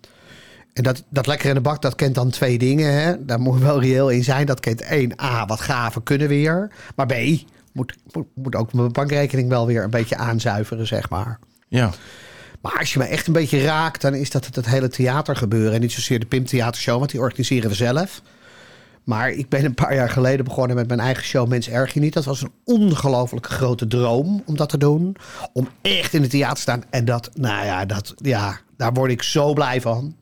En 0.73 0.83
dat, 0.83 1.03
dat 1.09 1.27
lekker 1.27 1.49
in 1.49 1.55
de 1.55 1.61
bak, 1.61 1.83
dat 1.83 1.95
kent 1.95 2.15
dan 2.15 2.31
twee 2.31 2.59
dingen. 2.59 2.93
Hè? 2.93 3.25
Daar 3.25 3.41
moet 3.41 3.61
wel 3.61 3.81
reëel 3.81 4.09
in 4.11 4.25
zijn. 4.25 4.47
Dat 4.47 4.61
kent 4.61 4.81
één, 4.81 5.21
A, 5.23 5.47
wat 5.47 5.61
gaven 5.61 6.03
kunnen 6.03 6.29
weer. 6.29 6.71
Maar 6.97 7.07
B, 7.07 7.15
moet, 7.73 7.97
moet, 8.13 8.27
moet 8.35 8.55
ook 8.55 8.73
mijn 8.73 8.93
bankrekening 8.93 9.49
wel 9.49 9.67
weer 9.67 9.83
een 9.83 9.91
beetje 9.91 10.17
aanzuiveren, 10.17 10.87
zeg 10.87 11.11
maar. 11.11 11.39
Ja. 11.69 11.91
Maar 12.61 12.79
als 12.79 12.93
je 12.93 12.99
me 12.99 13.05
echt 13.05 13.27
een 13.27 13.33
beetje 13.33 13.65
raakt, 13.65 14.01
dan 14.01 14.15
is 14.15 14.31
dat 14.31 14.47
het, 14.47 14.57
het 14.57 14.67
hele 14.67 14.89
theatergebeuren. 14.89 15.73
En 15.73 15.81
niet 15.81 15.93
zozeer 15.93 16.21
de 16.21 16.27
Pim 16.27 16.45
Theatershow, 16.45 16.99
want 16.99 17.11
die 17.11 17.21
organiseren 17.21 17.71
we 17.71 17.77
zelf. 17.77 18.23
Maar 19.05 19.31
ik 19.31 19.49
ben 19.49 19.65
een 19.65 19.75
paar 19.75 19.95
jaar 19.95 20.11
geleden 20.11 20.45
begonnen 20.45 20.77
met 20.77 20.89
mijn 20.89 21.01
eigen 21.01 21.25
show 21.25 21.49
Mens 21.49 21.69
Erg 21.69 21.95
Je 21.95 22.01
Niet. 22.01 22.13
Dat 22.13 22.25
was 22.25 22.43
een 22.43 22.53
ongelooflijk 22.65 23.47
grote 23.47 23.87
droom 23.87 24.43
om 24.47 24.57
dat 24.57 24.69
te 24.69 24.79
doen. 24.79 25.17
Om 25.53 25.69
echt 25.83 26.15
in 26.15 26.23
het 26.23 26.31
theater 26.31 26.55
te 26.55 26.61
staan. 26.61 26.85
En 26.91 27.05
dat, 27.05 27.31
nou 27.35 27.65
ja, 27.67 27.85
dat, 27.85 28.15
ja, 28.17 28.59
daar 28.77 28.93
word 28.93 29.11
ik 29.11 29.23
zo 29.23 29.53
blij 29.53 29.81
van. 29.81 30.17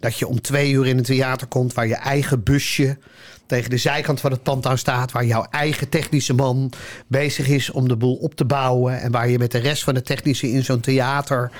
Dat 0.00 0.18
je 0.18 0.26
om 0.26 0.40
twee 0.40 0.70
uur 0.70 0.86
in 0.86 0.96
het 0.96 1.06
theater 1.06 1.46
komt 1.46 1.74
waar 1.74 1.86
je 1.86 1.96
eigen 1.96 2.42
busje 2.42 2.98
tegen 3.46 3.70
de 3.70 3.76
zijkant 3.76 4.20
van 4.20 4.30
het 4.30 4.66
aan 4.66 4.78
staat. 4.78 5.12
Waar 5.12 5.24
jouw 5.24 5.46
eigen 5.50 5.88
technische 5.88 6.34
man 6.34 6.72
bezig 7.06 7.48
is 7.48 7.70
om 7.70 7.88
de 7.88 7.96
boel 7.96 8.14
op 8.14 8.34
te 8.34 8.44
bouwen. 8.44 9.00
En 9.00 9.12
waar 9.12 9.28
je 9.28 9.38
met 9.38 9.52
de 9.52 9.58
rest 9.58 9.84
van 9.84 9.94
de 9.94 10.02
technische 10.02 10.50
in 10.50 10.64
zo'n 10.64 10.80
theater 10.80 11.50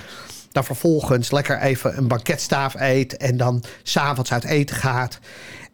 dan 0.52 0.64
vervolgens 0.64 1.30
lekker 1.30 1.58
even 1.58 1.96
een 1.96 2.08
banketstaaf 2.08 2.74
eet. 2.74 3.16
En 3.16 3.36
dan 3.36 3.62
s'avonds 3.82 4.32
uit 4.32 4.44
eten 4.44 4.76
gaat. 4.76 5.18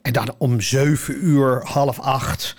En 0.02 0.12
dan 0.12 0.34
om 0.38 0.60
zeven 0.60 1.26
uur, 1.26 1.60
half 1.64 2.00
acht. 2.00 2.56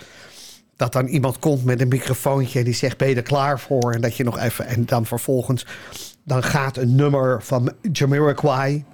Dat 0.76 0.94
dan 0.94 1.08
iemand 1.08 1.40
komt 1.40 1.64
met 1.64 1.82
een 1.82 1.88
microfoontje 1.88 2.60
en 2.60 2.66
die 2.66 2.74
zegt: 2.74 2.98
Ben 2.98 3.10
je 3.10 3.16
er 3.16 3.22
klaar 3.22 3.60
voor? 3.60 3.94
En 3.94 4.02
dat 4.02 4.18
je 4.18 4.24
nog 4.24 4.40
even. 4.40 4.66
En 4.66 4.86
dan 4.86 5.06
vervolgens. 5.06 5.66
Dan 6.24 6.44
gaat 6.44 6.78
een 6.78 6.96
nummer 6.96 7.44
van 7.44 7.74
Jamiroquai. 7.92 8.86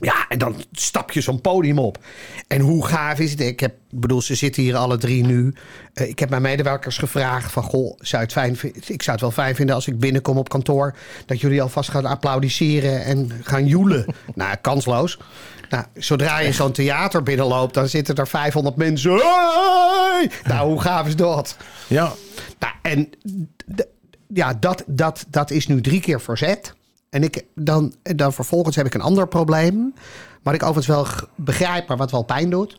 Ja, 0.00 0.28
en 0.28 0.38
dan 0.38 0.64
stap 0.72 1.10
je 1.10 1.20
zo'n 1.20 1.40
podium 1.40 1.78
op. 1.78 1.98
En 2.46 2.60
hoe 2.60 2.86
gaaf 2.86 3.18
is 3.18 3.30
het? 3.30 3.40
Ik 3.40 3.60
heb, 3.60 3.74
bedoel, 3.90 4.22
ze 4.22 4.34
zitten 4.34 4.62
hier 4.62 4.76
alle 4.76 4.98
drie 4.98 5.24
nu. 5.24 5.54
Uh, 5.94 6.08
ik 6.08 6.18
heb 6.18 6.30
mijn 6.30 6.42
medewerkers 6.42 6.98
gevraagd 6.98 7.52
van... 7.52 7.62
Goh, 7.62 7.98
zou 7.98 8.22
het 8.22 8.32
fijn, 8.32 8.58
ik 8.86 9.02
zou 9.02 9.12
het 9.12 9.20
wel 9.20 9.30
fijn 9.30 9.54
vinden 9.54 9.74
als 9.74 9.86
ik 9.86 9.98
binnenkom 9.98 10.38
op 10.38 10.48
kantoor... 10.48 10.94
dat 11.26 11.40
jullie 11.40 11.62
alvast 11.62 11.90
gaan 11.90 12.04
applaudisseren 12.06 13.04
en 13.04 13.30
gaan 13.42 13.66
joelen. 13.66 14.06
nou, 14.34 14.56
kansloos. 14.60 15.18
Nou, 15.70 15.84
zodra 15.94 16.38
je 16.38 16.52
zo'n 16.52 16.72
theater 16.72 17.22
binnenloopt, 17.22 17.74
dan 17.74 17.88
zitten 17.88 18.14
er 18.14 18.28
500 18.28 18.76
mensen. 18.76 19.12
Hey! 19.12 20.30
Nou, 20.44 20.68
hoe 20.68 20.80
gaaf 20.80 21.06
is 21.06 21.16
dat? 21.16 21.56
Ja. 21.86 22.12
Nou, 22.58 22.74
en 22.82 23.10
ja, 24.34 24.54
dat, 24.54 24.84
dat, 24.86 25.24
dat 25.28 25.50
is 25.50 25.66
nu 25.66 25.80
drie 25.80 26.00
keer 26.00 26.20
verzet. 26.20 26.74
En 27.12 27.22
ik, 27.22 27.44
dan, 27.54 27.94
dan 28.02 28.32
vervolgens 28.32 28.76
heb 28.76 28.86
ik 28.86 28.94
een 28.94 29.00
ander 29.00 29.28
probleem. 29.28 29.94
Wat 30.42 30.54
ik 30.54 30.62
overigens 30.62 30.86
wel 30.86 31.06
begrijp, 31.36 31.88
maar 31.88 31.96
wat 31.96 32.10
wel 32.10 32.22
pijn 32.22 32.50
doet. 32.50 32.78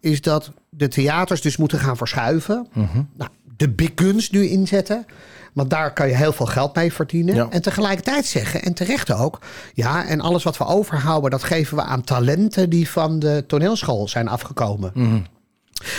Is 0.00 0.20
dat 0.20 0.52
de 0.68 0.88
theaters 0.88 1.40
dus 1.40 1.56
moeten 1.56 1.78
gaan 1.78 1.96
verschuiven. 1.96 2.66
nou, 3.14 3.30
de 3.56 3.70
big 3.70 3.90
guns 3.94 4.30
nu 4.30 4.48
inzetten. 4.48 5.06
Want 5.52 5.70
daar 5.70 5.92
kan 5.92 6.08
je 6.08 6.16
heel 6.16 6.32
veel 6.32 6.46
geld 6.46 6.74
mee 6.74 6.92
verdienen. 6.92 7.34
Ja. 7.34 7.46
En 7.50 7.62
tegelijkertijd 7.62 8.26
zeggen, 8.26 8.62
en 8.62 8.74
terecht 8.74 9.12
ook. 9.12 9.38
Ja, 9.74 10.06
en 10.06 10.20
alles 10.20 10.42
wat 10.42 10.56
we 10.56 10.66
overhouden, 10.66 11.30
dat 11.30 11.42
geven 11.42 11.76
we 11.76 11.82
aan 11.82 12.04
talenten 12.04 12.70
die 12.70 12.90
van 12.90 13.18
de 13.18 13.44
toneelschool 13.46 14.08
zijn 14.08 14.28
afgekomen. 14.28 14.92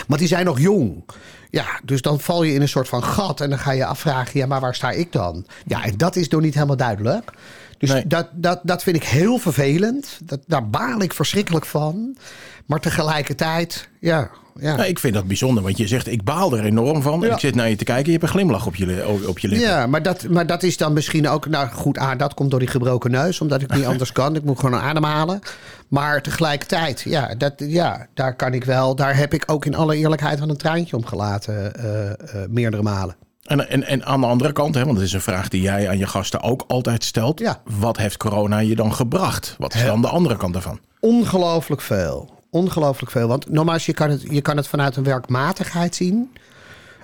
Want 0.07 0.19
die 0.19 0.27
zijn 0.27 0.45
nog 0.45 0.59
jong. 0.59 1.03
Ja, 1.49 1.79
dus 1.83 2.01
dan 2.01 2.19
val 2.19 2.43
je 2.43 2.53
in 2.53 2.61
een 2.61 2.69
soort 2.69 2.87
van 2.87 3.03
gat 3.03 3.41
en 3.41 3.49
dan 3.49 3.59
ga 3.59 3.71
je 3.71 3.85
afvragen, 3.85 4.39
ja, 4.39 4.45
maar 4.45 4.59
waar 4.59 4.75
sta 4.75 4.91
ik 4.91 5.11
dan? 5.11 5.45
Ja, 5.65 5.83
en 5.83 5.97
dat 5.97 6.15
is 6.15 6.27
nog 6.27 6.41
niet 6.41 6.53
helemaal 6.53 6.77
duidelijk. 6.77 7.31
Dus 7.77 7.89
Nee. 7.89 8.07
dat, 8.07 8.27
dat, 8.33 8.59
dat 8.63 8.83
vind 8.83 8.95
ik 8.95 9.03
heel 9.03 9.37
vervelend. 9.37 10.19
Dat, 10.23 10.39
daar 10.47 10.69
baal 10.69 11.01
ik 11.01 11.13
verschrikkelijk 11.13 11.65
van. 11.65 12.17
Maar 12.65 12.79
tegelijkertijd, 12.79 13.89
ja, 13.99 14.29
ja. 14.59 14.75
Nou, 14.75 14.87
ik 14.89 14.99
vind 14.99 15.13
dat 15.13 15.27
bijzonder, 15.27 15.63
want 15.63 15.77
je 15.77 15.87
zegt 15.87 16.07
ik 16.07 16.23
baal 16.23 16.57
er 16.57 16.65
enorm 16.65 17.01
van. 17.01 17.21
En 17.21 17.27
Ja. 17.27 17.33
ik 17.33 17.39
zit 17.39 17.55
naar 17.55 17.69
je 17.69 17.75
te 17.75 17.83
kijken, 17.83 18.05
je 18.05 18.11
hebt 18.11 18.23
een 18.23 18.29
glimlach 18.29 18.65
op 18.65 18.75
je, 18.75 19.23
op 19.27 19.39
je 19.39 19.47
lippen. 19.47 19.67
Ja, 19.67 19.87
maar 19.87 20.01
dat, 20.03 20.27
maar 20.29 20.47
dat 20.47 20.63
is 20.63 20.77
dan 20.77 20.93
misschien 20.93 21.27
ook... 21.29 21.47
Nou 21.47 21.67
goed, 21.69 21.97
ah, 21.97 22.17
dat 22.17 22.33
komt 22.33 22.51
door 22.51 22.59
die 22.59 22.67
gebroken 22.69 23.11
neus. 23.11 23.41
Omdat 23.41 23.61
ik 23.61 23.73
niet 23.73 23.85
anders 23.93 24.11
kan. 24.11 24.35
Ik 24.35 24.43
moet 24.43 24.59
gewoon 24.59 24.79
ademhalen. 24.81 25.39
Maar 25.87 26.21
tegelijkertijd, 26.21 27.01
ja, 27.01 27.35
dat, 27.37 27.53
ja, 27.57 28.07
daar 28.13 28.35
kan 28.35 28.53
ik 28.53 28.63
wel... 28.63 28.95
Daar 28.95 29.17
heb 29.17 29.33
ik 29.33 29.43
ook 29.51 29.65
in 29.65 29.75
alle 29.75 29.95
eerlijkheid 29.97 30.39
wel 30.39 30.49
een 30.49 30.57
traantje 30.57 30.95
om 30.95 31.05
gelaten. 31.05 31.75
eh, 31.75 32.11
eh, 32.11 32.15
meerdere 32.49 32.83
malen. 32.83 33.15
En, 33.45 33.69
en, 33.69 33.83
en 33.83 34.05
aan 34.05 34.21
de 34.21 34.27
andere 34.27 34.51
kant, 34.51 34.75
hè, 34.75 34.83
want 34.85 34.95
dat 34.95 35.05
is 35.05 35.13
een 35.13 35.21
vraag 35.21 35.47
die 35.47 35.61
jij 35.61 35.89
aan 35.89 35.97
je 35.97 36.07
gasten 36.07 36.41
ook 36.41 36.63
altijd 36.67 37.03
stelt. 37.03 37.39
Ja. 37.39 37.61
Wat 37.63 37.97
heeft 37.97 38.17
corona 38.17 38.57
je 38.57 38.75
dan 38.75 38.93
gebracht? 38.93 39.55
Wat 39.57 39.73
is 39.73 39.85
dan 39.85 40.01
de 40.01 40.07
andere 40.07 40.37
kant 40.37 40.53
daarvan? 40.53 40.79
Ongelooflijk 40.99 41.81
veel. 41.81 42.29
Ongelooflijk 42.49 43.11
veel. 43.11 43.27
Want 43.27 43.49
nogmaals, 43.49 43.85
je 43.85 43.93
kan 43.93 44.09
het, 44.09 44.21
je 44.29 44.41
kan 44.41 44.57
het 44.57 44.67
vanuit 44.67 44.95
een 44.95 45.03
werkmatigheid 45.03 45.95
zien. 45.95 46.31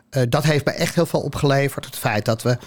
Eh, 0.09 0.23
dat 0.29 0.43
heeft 0.43 0.65
me 0.65 0.71
echt 0.71 0.95
heel 0.95 1.05
veel 1.05 1.21
opgeleverd. 1.21 1.85
Het 1.85 1.95
feit 1.95 2.25
dat 2.25 2.41
we 2.41 2.57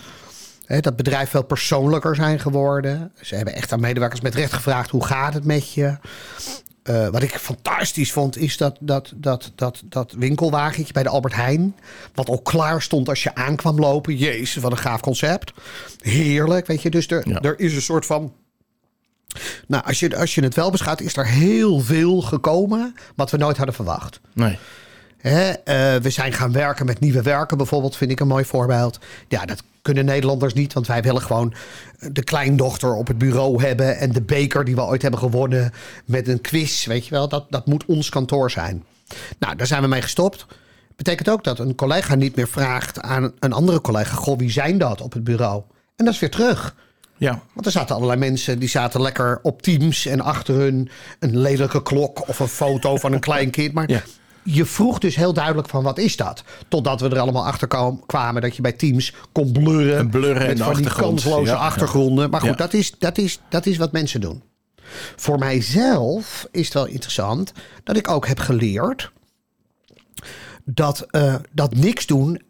hè, 0.66 0.81
dat 0.81 0.97
bedrijf 0.97 1.31
veel 1.31 1.45
persoonlijker 1.45 2.14
zijn 2.14 2.40
geworden. 2.40 3.12
Ze 3.21 3.35
hebben 3.35 3.54
echt 3.54 3.73
aan 3.73 3.81
medewerkers 3.81 4.21
met 4.21 4.35
recht 4.35 4.52
gevraagd: 4.52 4.90
hoe 4.90 5.04
gaat 5.04 5.35
het 5.35 5.45
met 5.45 5.73
je? 5.73 5.97
Eh, 6.85 7.09
wat 7.09 7.23
ik 7.23 7.31
fantastisch 7.31 8.12
vond, 8.12 8.37
is 8.38 8.57
dat, 8.57 8.76
dat, 8.81 9.12
dat, 9.17 9.53
dat, 9.55 9.83
dat 9.85 10.12
winkelwagentje 10.19 10.93
bij 10.93 11.03
de 11.03 11.09
Albert 11.09 11.35
Heijn. 11.35 11.76
Wat 12.14 12.29
al 12.29 12.38
klaar 12.43 12.83
stond 12.83 13.09
als 13.09 13.23
je 13.23 13.35
aankwam 13.35 13.79
lopen. 13.79 14.17
Jezus, 14.17 14.62
wat 14.62 14.71
een 14.73 14.79
gaaf 14.79 15.00
concept. 15.00 15.53
Heerlijk, 16.00 16.67
weet 16.67 16.83
je. 16.83 16.91
Dus 16.91 17.09
er, 17.11 17.29
Ja. 17.29 17.41
er 17.41 17.59
is 17.59 17.75
een 17.75 17.83
soort 17.83 18.07
van 18.07 18.33
nou, 19.67 19.85
als 19.85 20.00
je, 20.00 20.17
als 20.17 20.35
je 20.35 20.43
het 20.43 20.55
wel 20.55 20.71
beschouwt, 20.71 21.00
is 21.00 21.17
er 21.17 21.26
heel 21.26 21.81
veel 21.81 22.21
gekomen 22.23 22.95
wat 23.17 23.31
we 23.31 23.37
nooit 23.37 23.57
hadden 23.57 23.75
verwacht. 23.75 24.21
Nee. 24.35 24.59
Hè, 25.19 25.50
eh, 25.50 26.03
we 26.03 26.11
zijn 26.11 26.33
gaan 26.33 26.53
werken 26.53 26.87
met 26.87 27.00
nieuwe 27.00 27.23
werken, 27.23 27.57
bijvoorbeeld, 27.57 27.97
vind 27.97 28.11
ik 28.11 28.21
een 28.21 28.26
mooi 28.26 28.45
voorbeeld. 28.45 28.99
Ja, 29.29 29.45
dat 29.45 29.62
kunnen 29.85 30.05
Nederlanders 30.05 30.55
niet, 30.55 30.73
want 30.73 30.87
wij 30.87 31.03
willen 31.03 31.23
gewoon 31.23 31.55
de 31.99 32.25
kleindochter 32.25 32.95
op 32.95 33.07
het 33.07 33.19
bureau 33.19 33.62
hebben. 33.62 33.99
En 33.99 34.12
de 34.12 34.23
beker 34.23 34.64
die 34.64 34.75
we 34.75 34.83
ooit 34.83 35.03
hebben 35.03 35.21
gewonnen 35.21 35.73
met 36.05 36.29
een 36.29 36.41
quiz, 36.41 36.87
weet 36.87 37.05
je 37.05 37.11
wel. 37.11 37.29
Dat, 37.29 37.47
dat 37.50 37.67
moet 37.67 37.85
ons 37.85 38.09
kantoor 38.09 38.50
zijn. 38.50 38.85
Nou, 39.38 39.57
daar 39.57 39.67
zijn 39.67 39.83
we 39.83 39.88
mee 39.88 40.03
gestopt. 40.03 40.47
Betekent 40.97 41.29
ook 41.29 41.45
dat 41.45 41.59
een 41.59 41.75
collega 41.75 42.14
niet 42.14 42.37
meer 42.37 42.49
vraagt 42.49 43.00
aan 43.00 43.33
een 43.38 43.53
andere 43.53 43.81
collega: 43.81 44.17
Goh, 44.17 44.38
wie 44.38 44.50
zijn 44.50 44.79
dat 44.79 45.00
op 45.00 45.12
het 45.12 45.25
bureau? 45.25 45.62
En 45.97 46.05
dat 46.05 46.14
is 46.14 46.21
weer 46.21 46.31
terug. 46.31 46.75
Ja. 47.17 47.43
Want 47.53 47.67
er 47.67 47.73
zaten 47.73 47.95
allerlei 47.95 48.19
mensen 48.19 48.59
die 48.59 48.69
zaten 48.69 49.00
lekker 49.00 49.38
op 49.43 49.62
Teams 49.62 50.07
en 50.07 50.21
achter 50.21 50.55
hun 50.55 50.91
een 51.19 51.38
lelijke 51.38 51.83
klok 51.83 52.29
of 52.29 52.38
een 52.38 52.49
foto 52.49 52.97
van 52.97 53.12
een 53.12 53.21
klein 53.31 53.50
kind. 53.50 53.73
Maar 53.73 53.91
Ja. 53.91 54.03
Je 54.44 54.64
vroeg 54.64 54.98
dus 54.98 55.16
heel 55.16 55.32
duidelijk 55.32 55.68
van 55.68 55.82
wat 55.82 55.98
is 55.98 56.16
dat? 56.16 56.44
Totdat 56.68 57.00
we 57.00 57.08
er 57.08 57.18
allemaal 57.18 57.46
achter 57.46 57.68
kwam- 57.68 58.02
kwamen 58.06 58.42
dat 58.42 58.56
je 58.56 58.62
bij 58.62 58.72
Teams 58.72 59.14
kon 59.32 59.52
blurren. 59.52 59.98
En 59.98 60.10
blurren 60.10 60.46
met 60.46 60.56
de 60.56 60.64
van 60.64 60.74
die 60.74 60.92
kansloze 60.92 61.50
Ja, 61.50 61.56
achtergronden. 61.56 62.30
Maar 62.30 62.40
goed, 62.40 62.48
Ja. 62.50 62.56
dat, 62.56 62.72
is, 62.74 62.92
dat, 62.98 63.18
is, 63.18 63.40
dat 63.48 63.66
is 63.66 63.76
wat 63.76 63.92
mensen 63.92 64.20
doen. 64.20 64.42
Voor 65.16 65.38
mijzelf 65.38 66.46
is 66.50 66.64
het 66.64 66.74
wel 66.74 66.86
interessant 66.86 67.52
dat 67.84 67.96
ik 67.96 68.08
ook 68.08 68.26
heb 68.26 68.38
geleerd 68.38 69.12
dat, 70.64 71.00
eh, 71.10 71.34
dat 71.52 71.74
niks 71.74 72.06
doen 72.06 72.42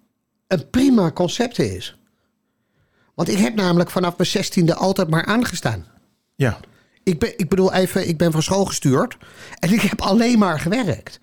een 0.46 0.70
prima 0.70 1.10
concept 1.10 1.58
is. 1.58 1.96
Want 3.14 3.28
ik 3.28 3.38
heb 3.38 3.54
namelijk 3.54 3.90
vanaf 3.90 4.16
mijn 4.16 4.28
zestiende 4.28 4.74
altijd 4.74 5.08
maar 5.10 5.24
aangestaan. 5.24 5.86
Ja. 6.34 6.58
Ik, 7.02 7.18
ben, 7.18 7.38
ik 7.38 7.48
bedoel 7.48 7.72
even, 7.72 8.08
ik 8.08 8.18
ben 8.18 8.32
van 8.32 8.42
school 8.42 8.64
gestuurd 8.64 9.16
en 9.58 9.72
ik 9.72 9.80
heb 9.80 10.00
alleen 10.00 10.38
maar 10.38 10.60
gewerkt. 10.60 11.20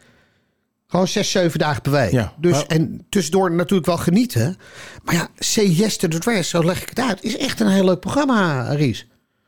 Gewoon 0.92 1.08
zes, 1.08 1.32
zeven 1.32 1.60
dagen 1.60 1.82
per 1.82 1.92
week. 1.92 2.12
Ja, 2.12 2.34
dus, 2.38 2.66
En 2.68 3.06
tussendoor 3.10 3.52
natuurlijk 3.52 3.86
wel 3.88 3.98
genieten. 3.98 4.58
Maar 5.04 5.16
ja, 5.16 5.28
Say 5.40 5.66
Yes 5.66 5.98
to 5.98 6.08
the 6.08 6.20
Dress, 6.20 6.50
zo 6.50 6.64
leg 6.64 6.82
ik 6.82 6.90
het 6.90 7.00
uit, 7.00 7.24
is 7.24 7.38
echt 7.38 7.60
een 7.60 7.68
heel 7.68 7.86
leuk 7.86 8.00
programma, 8.00 8.70
Ries. 8.74 9.08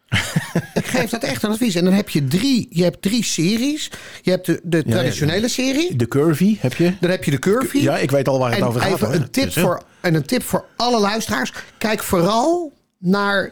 ik 0.74 0.86
geef 0.86 1.10
dat 1.10 1.24
echt 1.24 1.44
een 1.44 1.50
advies. 1.50 1.76
En 1.76 1.84
dan 1.84 1.94
heb 1.94 2.10
je 2.10 2.24
drie, 2.24 2.68
je 2.70 2.84
hebt 2.84 3.02
drie 3.02 3.24
series. 3.24 3.92
Je 4.22 4.32
hebt 4.32 4.46
de, 4.46 4.60
de 4.64 4.84
ja. 4.86 4.92
traditionele 4.92 5.48
serie. 5.48 5.96
De 5.96 6.08
curvy 6.08 6.58
heb 6.60 6.74
je. 6.74 6.94
Dan 7.00 7.10
heb 7.10 7.24
je 7.24 7.32
de 7.32 7.40
curvy. 7.40 7.78
Ja, 7.78 7.98
ik 7.98 8.12
weet 8.12 8.28
al 8.28 8.40
waar 8.40 8.50
het 8.50 8.60
en 8.60 8.66
over 8.66 8.82
gaat. 8.82 8.92
even 8.94 9.08
hoor. 9.08 9.16
een 9.16 9.30
tip, 9.30 9.44
Dus, 9.44 9.54
voor, 9.54 9.84
en 10.02 10.16
een 10.16 10.26
tip 10.26 10.44
voor 10.44 10.66
alle 10.76 11.00
luisteraars. 11.00 11.54
Kijk 11.78 12.04
vooral 12.04 12.72
naar 13.06 13.50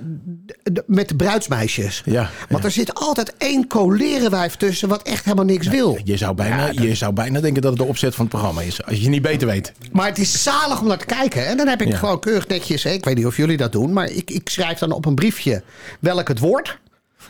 de- 0.64 0.84
met 0.88 1.10
de 1.10 1.16
bruidsmeisjes. 1.16 2.02
Ja, 2.06 2.30
Want 2.50 2.62
ja. 2.62 2.68
er 2.68 2.72
zit 2.74 2.94
altijd 2.94 3.34
één 3.38 3.68
kolerenwijf 3.68 4.56
tussen 4.56 4.90
wat 4.90 5.02
echt 5.02 5.24
helemaal 5.24 5.46
niks 5.46 5.68
wil. 5.68 6.00
Je 6.04 6.18
zou, 6.18 6.36
bijna, 6.36 6.70
je 6.72 6.96
zou 6.96 7.14
bijna 7.14 7.40
denken 7.40 7.62
dat 7.62 7.72
het 7.72 7.82
de 7.82 7.88
opzet 7.88 8.16
van 8.16 8.26
het 8.26 8.34
programma 8.34 8.62
is. 8.62 8.84
Als 8.86 8.98
je 9.00 9.10
niet 9.10 9.22
beter 9.22 9.48
weet. 9.48 9.72
Maar 9.92 10.06
het 10.08 10.18
is 10.18 10.44
zalig 10.44 10.82
om 10.82 10.88
naar 10.88 10.98
te 10.98 11.06
kijken. 11.06 11.46
En 11.48 11.58
dan 11.58 11.68
heb 11.68 11.82
ik 11.82 11.88
Ja. 11.88 11.98
gewoon 11.98 12.20
keurig 12.20 12.48
netjes... 12.48 12.84
hè, 12.84 12.90
Ik 12.90 13.06
weet 13.06 13.16
niet 13.16 13.26
of 13.26 13.38
jullie 13.38 13.58
dat 13.58 13.72
doen. 13.72 13.94
Maar 13.94 14.10
ik, 14.12 14.30
ik 14.32 14.50
schrijf 14.50 14.78
dan 14.80 14.92
op 14.92 15.06
een 15.06 15.16
briefje 15.16 15.64
welk 16.00 16.28
het 16.28 16.40
wordt. 16.40 16.78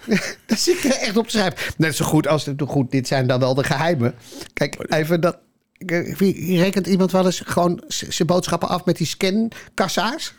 Daar 0.48 0.58
zit 0.58 0.84
ik 0.84 0.84
er 0.84 1.00
echt 1.00 1.18
op 1.18 1.28
te 1.28 1.38
schrijven. 1.38 1.74
Net 1.78 1.96
zo 1.96 2.06
goed 2.06 2.28
als... 2.28 2.48
Goed, 2.68 2.92
dit 2.92 3.08
zijn 3.08 3.28
dan 3.28 3.40
wel 3.40 3.54
de 3.54 3.64
geheimen. 3.64 4.14
Kijk, 4.54 4.86
even 4.94 5.22
dat... 5.22 5.38
Wie 6.18 6.58
rekent 6.60 6.88
iemand 6.88 7.12
wel 7.12 7.26
eens 7.26 7.42
gewoon 7.46 7.84
zijn 7.88 8.28
boodschappen 8.28 8.70
af 8.70 8.86
met 8.86 8.98
die 8.98 9.08
scankassa's? 9.08 10.34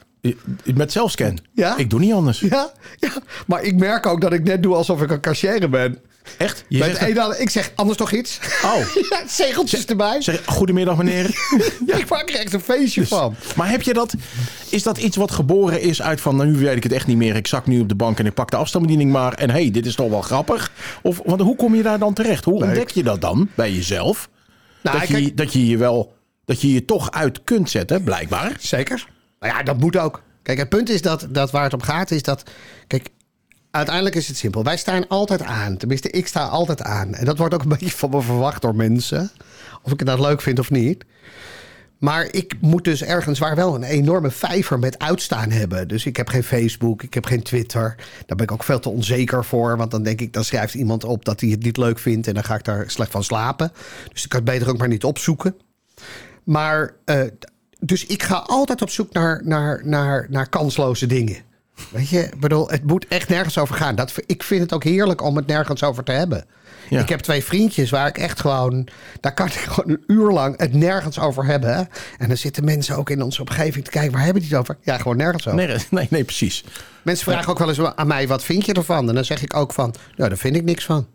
Met 0.74 0.92
zelfscan. 0.92 1.38
Ja. 1.54 1.76
Ik 1.76 1.90
doe 1.90 2.00
niet 2.00 2.12
anders. 2.12 2.40
Ja, 2.40 2.72
ja, 2.98 3.12
maar 3.46 3.62
ik 3.62 3.74
merk 3.76 4.06
ook 4.06 4.20
dat 4.20 4.32
ik 4.32 4.44
net 4.44 4.62
doe 4.62 4.74
alsof 4.74 5.02
ik 5.02 5.10
een 5.10 5.20
cashier 5.20 5.70
ben. 5.70 5.98
Echt? 6.38 6.64
Je 6.68 6.84
zegt 6.84 7.40
ik 7.40 7.50
zeg 7.50 7.72
anders 7.74 7.98
toch 7.98 8.12
iets? 8.12 8.38
Oh. 8.64 8.76
ja, 9.10 9.22
zegeltjes 9.28 9.86
erbij. 9.86 10.22
Zeg, 10.22 10.42
goedemiddag 10.46 10.96
meneer. 10.96 11.30
Ja, 11.86 11.96
ik 11.96 12.08
maak 12.08 12.28
er 12.30 12.34
echt 12.38 12.52
een 12.52 12.60
feestje 12.60 13.06
van. 13.06 13.34
Maar 13.56 13.70
heb 13.70 13.82
je 13.82 13.92
dat, 13.92 14.14
is 14.68 14.82
dat 14.82 14.98
iets 14.98 15.16
wat 15.16 15.30
geboren 15.30 15.80
is 15.80 16.02
uit 16.02 16.20
van, 16.20 16.36
nou, 16.36 16.48
nu 16.48 16.56
weet 16.58 16.76
ik 16.76 16.82
het 16.82 16.92
echt 16.92 17.06
niet 17.06 17.16
meer. 17.16 17.36
Ik 17.36 17.46
zak 17.46 17.66
nu 17.66 17.80
op 17.80 17.88
de 17.88 17.94
bank 17.94 18.18
en 18.18 18.26
ik 18.26 18.34
pak 18.34 18.50
de 18.50 18.56
afstandsbediening 18.56 19.12
maar. 19.12 19.32
En 19.32 19.50
hé, 19.50 19.60
hey, 19.60 19.70
dit 19.70 19.86
is 19.86 19.94
toch 19.94 20.10
wel 20.10 20.22
grappig. 20.22 20.72
Of, 21.02 21.20
want 21.24 21.40
hoe 21.40 21.56
kom 21.56 21.74
je 21.74 21.82
daar 21.82 21.98
dan 21.98 22.14
terecht? 22.14 22.44
Hoe 22.44 22.62
ontdek 22.64 22.90
je 22.90 23.02
dat 23.02 23.20
dan 23.20 23.48
bij 23.54 23.72
jezelf? 23.72 24.28
Nou, 24.82 24.98
dat, 24.98 25.08
je, 25.08 25.14
kijk- 25.14 25.36
dat 25.36 25.52
je 25.52 25.66
je 25.66 25.76
wel, 25.76 26.12
dat 26.44 26.60
je 26.60 26.72
je 26.72 26.84
toch 26.84 27.10
uit 27.10 27.44
kunt 27.44 27.70
zetten, 27.70 28.02
blijkbaar. 28.02 28.56
Zeker. 28.60 29.06
Ja, 29.42 29.62
dat 29.62 29.78
moet 29.78 29.96
ook. 29.96 30.22
Kijk, 30.42 30.58
het 30.58 30.68
punt 30.68 30.90
is 30.90 31.02
dat, 31.02 31.26
dat 31.30 31.50
waar 31.50 31.64
het 31.64 31.72
om 31.72 31.82
gaat 31.82 32.10
is 32.10 32.22
dat... 32.22 32.50
Kijk, 32.86 33.08
uiteindelijk 33.70 34.14
is 34.14 34.28
het 34.28 34.36
simpel. 34.36 34.64
Wij 34.64 34.76
staan 34.76 35.08
altijd 35.08 35.42
aan. 35.42 35.76
Tenminste, 35.76 36.10
ik 36.10 36.26
sta 36.26 36.44
altijd 36.44 36.82
aan. 36.82 37.14
En 37.14 37.24
dat 37.24 37.38
wordt 37.38 37.54
ook 37.54 37.62
een 37.62 37.68
beetje 37.78 37.90
van 37.90 38.10
me 38.10 38.20
verwacht 38.20 38.62
door 38.62 38.76
mensen. 38.76 39.30
Of 39.82 39.92
ik 39.92 39.98
het 39.98 40.08
nou 40.08 40.20
leuk 40.20 40.40
vind 40.40 40.58
of 40.58 40.70
niet. 40.70 41.04
Maar 41.98 42.28
ik 42.30 42.54
moet 42.60 42.84
dus 42.84 43.02
ergens 43.02 43.38
waar 43.38 43.56
wel 43.56 43.74
een 43.74 43.82
enorme 43.82 44.30
vijver 44.30 44.78
met 44.78 44.98
uitstaan 44.98 45.50
hebben. 45.50 45.88
Dus 45.88 46.06
ik 46.06 46.16
heb 46.16 46.28
geen 46.28 46.42
Facebook, 46.42 47.02
ik 47.02 47.14
heb 47.14 47.26
geen 47.26 47.42
Twitter. 47.42 47.94
Daar 48.26 48.36
ben 48.36 48.46
ik 48.46 48.52
ook 48.52 48.64
veel 48.64 48.80
te 48.80 48.88
onzeker 48.88 49.44
voor. 49.44 49.76
Want 49.76 49.90
dan 49.90 50.02
denk 50.02 50.20
ik, 50.20 50.32
dan 50.32 50.44
schrijft 50.44 50.74
iemand 50.74 51.04
op 51.04 51.24
dat 51.24 51.40
hij 51.40 51.50
het 51.50 51.62
niet 51.62 51.76
leuk 51.76 51.98
vindt. 51.98 52.26
En 52.26 52.34
dan 52.34 52.44
ga 52.44 52.54
ik 52.54 52.64
daar 52.64 52.90
slecht 52.90 53.10
van 53.10 53.24
slapen. 53.24 53.72
Dus 54.12 54.22
ik 54.22 54.28
kan 54.28 54.40
het 54.40 54.50
beter 54.50 54.68
ook 54.68 54.78
maar 54.78 54.88
niet 54.88 55.04
opzoeken. 55.04 55.56
Maar, 56.44 56.94
eh, 57.04 57.20
dus 57.84 58.06
ik 58.06 58.22
ga 58.22 58.36
altijd 58.36 58.82
op 58.82 58.90
zoek 58.90 59.12
naar, 59.12 59.40
naar, 59.44 59.80
naar, 59.84 60.26
naar 60.30 60.48
kansloze 60.48 61.06
dingen. 61.06 61.36
Weet 61.90 62.08
je, 62.08 62.28
bedoel, 62.38 62.68
het 62.68 62.86
moet 62.86 63.06
echt 63.08 63.28
nergens 63.28 63.58
over 63.58 63.74
gaan. 63.74 63.94
Dat, 63.94 64.12
ik 64.26 64.42
vind 64.42 64.60
het 64.60 64.72
ook 64.72 64.84
heerlijk 64.84 65.22
om 65.22 65.36
het 65.36 65.46
nergens 65.46 65.82
over 65.82 66.04
te 66.04 66.12
hebben. 66.12 66.44
Ja. 66.88 67.00
Ik 67.00 67.08
heb 67.08 67.20
twee 67.20 67.44
vriendjes 67.44 67.90
waar 67.90 68.06
ik 68.06 68.18
echt 68.18 68.40
gewoon... 68.40 68.88
Daar 69.20 69.34
kan 69.34 69.46
ik 69.46 69.52
gewoon 69.72 69.90
een 69.90 70.04
uur 70.06 70.30
lang 70.30 70.58
het 70.60 70.72
nergens 70.74 71.18
over 71.18 71.44
hebben. 71.44 71.88
En 72.18 72.28
dan 72.28 72.36
zitten 72.36 72.64
mensen 72.64 72.96
ook 72.96 73.10
in 73.10 73.22
onze 73.22 73.40
omgeving 73.40 73.84
te 73.84 73.90
kijken... 73.90 74.12
waar 74.12 74.24
hebben 74.24 74.42
die 74.42 74.50
het 74.50 74.60
over? 74.60 74.76
Ja, 74.82 74.98
gewoon 74.98 75.16
nergens 75.16 75.46
over. 75.48 75.66
Nee, 75.66 75.76
nee, 75.90 76.06
nee, 76.10 76.24
precies. 76.24 76.64
Mensen 77.02 77.24
vragen 77.32 77.50
ook 77.50 77.58
wel 77.58 77.68
eens 77.68 77.80
aan 77.80 78.06
mij... 78.06 78.28
wat 78.28 78.44
vind 78.44 78.66
je 78.66 78.72
ervan? 78.72 79.08
En 79.08 79.14
dan 79.14 79.24
zeg 79.24 79.42
ik 79.42 79.56
ook 79.56 79.72
van... 79.72 79.94
nou, 80.16 80.28
daar 80.28 80.38
vind 80.38 80.56
ik 80.56 80.64
niks 80.64 80.84
van. 80.84 81.06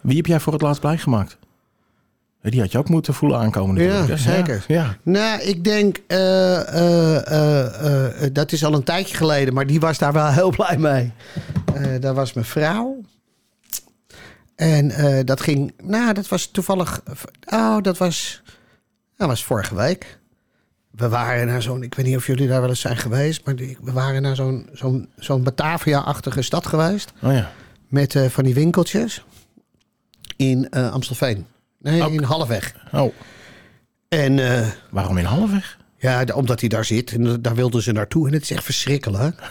Wie 0.00 0.16
heb 0.16 0.26
jij 0.26 0.40
voor 0.40 0.52
het 0.52 0.62
laatst 0.62 0.80
blij 0.80 0.98
gemaakt? 0.98 1.38
Die 2.50 2.60
had 2.60 2.72
je 2.72 2.78
ook 2.78 2.88
moeten 2.88 3.14
voelen 3.14 3.38
aankomen 3.38 3.74
natuurlijk. 3.74 4.08
Ja, 4.08 4.16
zeker. 4.16 4.64
Ja. 4.68 4.96
Nou, 5.02 5.40
ik 5.40 5.64
denk, 5.64 6.00
eh, 6.06 6.60
eh, 6.60 8.24
eh, 8.24 8.30
dat 8.32 8.52
is 8.52 8.64
al 8.64 8.74
een 8.74 8.82
tijdje 8.82 9.16
geleden, 9.16 9.54
maar 9.54 9.66
die 9.66 9.80
was 9.80 9.98
daar 9.98 10.12
wel 10.12 10.26
heel 10.26 10.50
blij 10.50 10.78
mee. 10.78 11.12
Dat 12.00 12.14
was 12.14 12.32
mijn 12.32 12.46
vrouw. 12.46 13.00
En 14.56 14.92
dat 15.24 15.40
ging, 15.40 15.72
nou, 15.82 16.12
dat 16.12 16.28
was 16.28 16.46
toevallig, 16.46 17.02
oh, 17.52 17.82
dat 17.82 17.98
was, 17.98 18.42
dat 19.16 19.28
was 19.28 19.44
vorige 19.44 19.74
week. 19.74 20.18
We 20.90 21.08
waren 21.08 21.46
naar 21.46 21.62
zo'n, 21.62 21.82
ik 21.82 21.94
weet 21.94 22.06
niet 22.06 22.16
of 22.16 22.26
jullie 22.26 22.48
daar 22.48 22.60
wel 22.60 22.68
eens 22.68 22.80
zijn 22.80 22.96
geweest, 22.96 23.44
maar 23.44 23.54
we 23.54 23.92
waren 23.92 24.22
naar 24.22 24.36
zo'n 24.36 24.68
zo'n 24.72 25.08
zo'n 25.16 25.42
Batavia-achtige 25.42 26.42
stad 26.42 26.66
geweest. 26.66 27.12
Oh 27.22 27.32
ja. 27.32 27.50
Met 27.88 28.18
van 28.28 28.44
die 28.44 28.54
winkeltjes 28.54 29.24
in 30.36 30.70
Amstelveen. 30.70 31.46
Nee, 31.82 32.02
Ook. 32.02 32.12
in 32.12 32.22
Halfweg. 32.22 32.74
Oh, 32.92 33.12
En 34.08 34.38
eh, 34.58 34.66
waarom 34.90 35.18
in 35.18 35.24
halfweg? 35.24 35.78
ja, 35.98 36.24
omdat 36.34 36.60
hij 36.60 36.68
daar 36.68 36.84
zit. 36.84 37.12
En 37.12 37.42
daar 37.42 37.54
wilden 37.54 37.82
ze 37.82 37.92
naartoe. 37.92 38.26
En 38.26 38.32
het 38.32 38.42
is 38.42 38.50
echt 38.50 38.64
verschrikkelijk. 38.64 39.36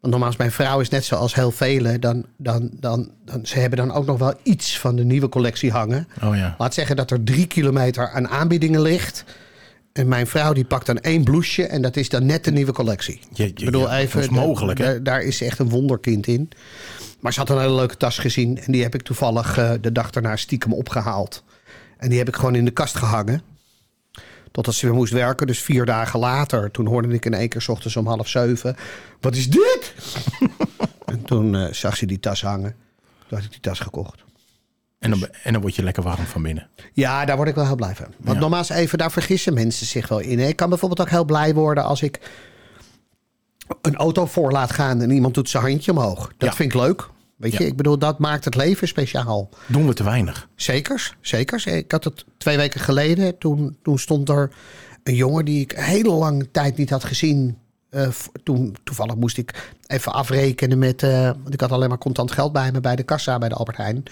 Want 0.00 0.16
normaal 0.16 0.32
is 0.32 0.36
mijn 0.38 0.52
vrouw 0.52 0.80
is 0.80 0.88
net 0.88 1.04
zoals 1.04 1.34
heel 1.34 1.50
velen. 1.50 2.00
Dan, 2.00 2.26
dan, 2.36 2.70
dan, 2.72 3.10
dan, 3.24 3.46
ze 3.46 3.58
hebben 3.58 3.78
dan 3.78 3.92
ook 3.92 4.06
nog 4.06 4.18
wel 4.18 4.34
iets 4.42 4.78
van 4.78 4.96
de 4.96 5.04
nieuwe 5.04 5.28
collectie 5.28 5.70
hangen. 5.70 6.08
Oh 6.22 6.36
ja. 6.36 6.54
Laat 6.58 6.74
zeggen 6.74 6.96
dat 6.96 7.10
er 7.10 7.24
drie 7.24 7.46
kilometer 7.46 8.08
aan 8.10 8.28
aanbiedingen 8.28 8.80
ligt. 8.82 9.24
En 9.92 10.08
mijn 10.08 10.26
vrouw 10.26 10.52
die 10.52 10.64
pakt 10.64 10.86
dan 10.86 10.98
één 10.98 11.24
blouseje. 11.24 11.66
En 11.68 11.82
dat 11.82 11.96
is 11.96 12.08
dan 12.08 12.26
net 12.26 12.44
de 12.44 12.50
nieuwe 12.52 12.72
collectie. 12.72 13.20
Je- 13.32 13.42
je- 13.42 13.48
ik 13.48 13.64
bedoel 13.64 13.86
ja, 13.88 13.98
even. 13.98 14.20
dat 14.20 14.30
is 14.30 14.36
mogelijk, 14.36 14.78
hè? 14.78 14.84
Daar, 14.84 15.02
daar 15.02 15.22
is 15.22 15.40
echt 15.40 15.58
een 15.58 15.68
wonderkind 15.68 16.26
in. 16.26 16.48
Maar 17.24 17.32
ze 17.32 17.38
had 17.40 17.48
een 17.50 17.58
hele 17.60 17.74
leuke 17.74 17.96
tas 17.96 18.18
gezien. 18.18 18.58
En 18.58 18.72
die 18.72 18.82
heb 18.82 18.94
ik 18.94 19.02
toevallig 19.02 19.58
eh, 19.58 19.72
de 19.80 19.92
dag 19.92 20.10
daarna 20.10 20.36
stiekem 20.36 20.72
opgehaald. 20.72 21.44
En 21.96 22.08
die 22.08 22.18
heb 22.18 22.28
ik 22.28 22.36
gewoon 22.36 22.54
in 22.54 22.64
de 22.64 22.70
kast 22.70 22.96
gehangen. 22.96 23.42
Totdat 24.52 24.74
ze 24.74 24.86
weer 24.86 24.94
moest 24.94 25.12
werken. 25.12 25.46
Dus 25.46 25.58
vier 25.62 25.84
dagen 25.84 26.18
later, 26.20 26.70
toen 26.70 26.86
hoorde 26.86 27.08
ik 27.14 27.24
in 27.24 27.34
één 27.34 27.48
keer 27.48 27.60
's 27.62 27.68
ochtends 27.68 27.96
om 27.96 28.06
half 28.06 28.28
zeven. 28.28 28.76
Wat 29.20 29.34
is 29.36 29.50
dit? 29.50 29.94
en 31.04 31.22
toen 31.22 31.54
eh, 31.56 31.72
zag 31.72 31.96
ze 31.96 32.06
die 32.06 32.20
tas 32.20 32.42
hangen. 32.42 32.74
Toen 33.28 33.38
had 33.38 33.44
ik 33.46 33.50
die 33.50 33.60
tas 33.60 33.78
gekocht. 33.80 34.24
En 34.98 35.10
dan, 35.10 35.28
en 35.42 35.52
dan 35.52 35.62
word 35.62 35.74
je 35.76 35.82
lekker 35.82 36.02
warm 36.02 36.24
van 36.26 36.42
binnen. 36.42 36.68
Ja, 36.92 37.24
daar 37.24 37.36
word 37.36 37.48
ik 37.48 37.54
wel 37.54 37.66
heel 37.66 37.74
blij 37.76 37.94
van. 37.94 38.06
Want 38.18 38.34
Ja. 38.34 38.40
nogmaals 38.42 38.68
even, 38.68 38.98
daar 38.98 39.12
vergissen 39.12 39.54
mensen 39.54 39.86
zich 39.86 40.08
wel 40.08 40.18
in. 40.18 40.38
hè. 40.38 40.46
Ik 40.46 40.56
kan 40.56 40.68
bijvoorbeeld 40.68 41.00
ook 41.00 41.10
heel 41.10 41.24
blij 41.24 41.54
worden 41.54 41.84
als 41.84 42.02
ik 42.02 42.20
een 43.82 43.96
auto 43.96 44.26
voor 44.26 44.52
laat 44.52 44.72
gaan 44.72 45.00
en 45.02 45.10
iemand 45.10 45.34
doet 45.34 45.48
zijn 45.48 45.62
handje 45.62 45.90
omhoog. 45.90 46.32
Dat 46.36 46.48
Ja. 46.48 46.54
vind 46.56 46.74
ik 46.74 46.80
leuk. 46.80 47.12
Weet 47.36 47.52
je, 47.52 47.66
ik 47.66 47.76
bedoel, 47.76 47.98
dat 47.98 48.18
maakt 48.18 48.44
het 48.44 48.54
leven 48.54 48.88
speciaal. 48.88 49.48
Doen 49.66 49.86
we 49.86 49.94
te 49.94 50.04
weinig. 50.04 50.48
Zekers, 50.54 51.14
zekers. 51.20 51.66
Ik 51.66 51.92
had 51.92 52.04
het 52.04 52.24
twee 52.38 52.56
weken 52.56 52.80
geleden. 52.80 53.38
Toen, 53.38 53.76
toen 53.82 53.98
stond 53.98 54.28
er 54.28 54.50
een 55.02 55.14
jongen 55.14 55.44
die 55.44 55.60
ik 55.60 55.72
een 55.72 55.82
hele 55.82 56.10
lange 56.10 56.50
tijd 56.50 56.76
niet 56.76 56.90
had 56.90 57.04
gezien. 57.04 57.58
Eh, 57.90 58.08
toen 58.42 58.76
toevallig 58.84 59.14
moest 59.16 59.36
ik 59.38 59.72
even 59.86 60.12
afrekenen 60.12 60.78
met. 60.78 61.02
eh, 61.02 61.22
want 61.24 61.54
ik 61.54 61.60
had 61.60 61.72
alleen 61.72 61.88
maar 61.88 61.98
contant 61.98 62.32
geld 62.32 62.52
bij 62.52 62.72
me 62.72 62.80
bij 62.80 62.96
de 62.96 63.02
kassa 63.02 63.38
bij 63.38 63.48
de 63.48 63.54
Albert 63.54 63.76
Heijn. 63.76 64.02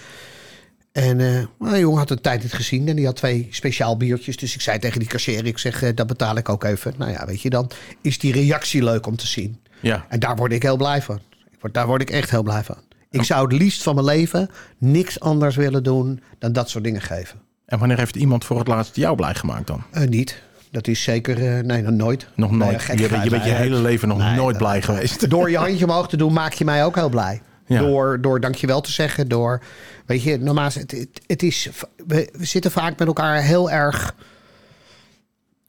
En 0.92 1.20
eh, 1.20 1.44
nou, 1.58 1.72
een 1.74 1.78
jongen 1.78 1.98
had 1.98 2.10
een 2.10 2.20
tijd 2.20 2.42
niet 2.42 2.52
gezien 2.52 2.88
en 2.88 2.96
die 2.96 3.06
had 3.06 3.16
twee 3.16 3.48
speciaal 3.50 3.96
biertjes. 3.96 4.36
Dus 4.36 4.54
ik 4.54 4.60
zei 4.60 4.78
tegen 4.78 4.98
die 4.98 5.08
kassier, 5.08 5.46
ik 5.46 5.58
zeg, 5.58 5.82
eh, 5.82 5.90
dat 5.94 6.06
betaal 6.06 6.36
ik 6.36 6.48
ook 6.48 6.64
even. 6.64 6.94
Nou 6.96 7.10
ja, 7.10 7.26
weet 7.26 7.42
je, 7.42 7.50
dan 7.50 7.70
is 8.00 8.18
die 8.18 8.32
reactie 8.32 8.84
leuk 8.84 9.06
om 9.06 9.16
te 9.16 9.26
zien. 9.26 9.60
Ja. 9.80 10.06
En 10.08 10.20
daar 10.20 10.36
word 10.36 10.52
ik 10.52 10.62
heel 10.62 10.76
blij 10.76 11.02
van. 11.02 11.16
Ik 11.50 11.58
word, 11.60 11.74
daar 11.74 11.86
word 11.86 12.02
ik 12.02 12.10
echt 12.10 12.30
heel 12.30 12.42
blij 12.42 12.62
van. 12.62 12.76
Ik 13.12 13.22
zou 13.22 13.42
het 13.48 13.52
liefst 13.52 13.82
van 13.82 13.94
mijn 13.94 14.06
leven 14.06 14.48
niks 14.78 15.20
anders 15.20 15.56
willen 15.56 15.82
doen 15.82 16.20
dan 16.38 16.52
dat 16.52 16.70
soort 16.70 16.84
dingen 16.84 17.00
geven. 17.00 17.40
En 17.66 17.78
wanneer 17.78 17.98
heeft 17.98 18.16
iemand 18.16 18.44
voor 18.44 18.58
het 18.58 18.68
laatst 18.68 18.96
jou 18.96 19.16
blij 19.16 19.34
gemaakt 19.34 19.66
dan? 19.66 19.82
Eh, 19.90 20.08
niet. 20.08 20.42
Dat 20.70 20.88
is 20.88 21.02
zeker, 21.02 21.56
eh, 21.56 21.64
nee, 21.64 21.82
nog 21.82 21.92
nooit. 21.92 22.26
Nog 22.34 22.50
Nee, 22.50 22.58
nooit. 22.58 22.82
je, 22.86 23.08
bent, 23.08 23.24
je 23.24 23.30
bent 23.30 23.44
je 23.44 23.50
hele 23.50 23.76
leven 23.76 24.08
nog 24.08 24.18
Nee, 24.18 24.36
nooit 24.36 24.56
blij 24.56 24.82
geweest. 24.82 25.28
Door 25.30 25.50
je 25.50 25.56
handje 25.56 25.84
omhoog 25.84 26.08
te 26.08 26.16
doen 26.16 26.32
maak 26.32 26.52
je 26.52 26.64
mij 26.64 26.84
ook 26.84 26.94
heel 26.94 27.08
blij. 27.08 27.42
Ja. 27.66 27.78
Door, 27.80 28.20
door 28.20 28.40
dankjewel 28.40 28.80
te 28.80 28.92
zeggen. 28.92 29.28
Door, 29.28 29.62
weet 30.06 30.22
je, 30.22 30.38
normaal 30.38 30.66
is 30.66 30.74
het, 30.74 30.90
het, 30.90 31.20
het 31.26 31.42
is, 31.42 31.68
we, 32.06 32.28
we 32.32 32.44
zitten 32.44 32.70
vaak 32.70 32.98
met 32.98 33.08
elkaar 33.08 33.42
heel 33.42 33.70
erg 33.70 34.14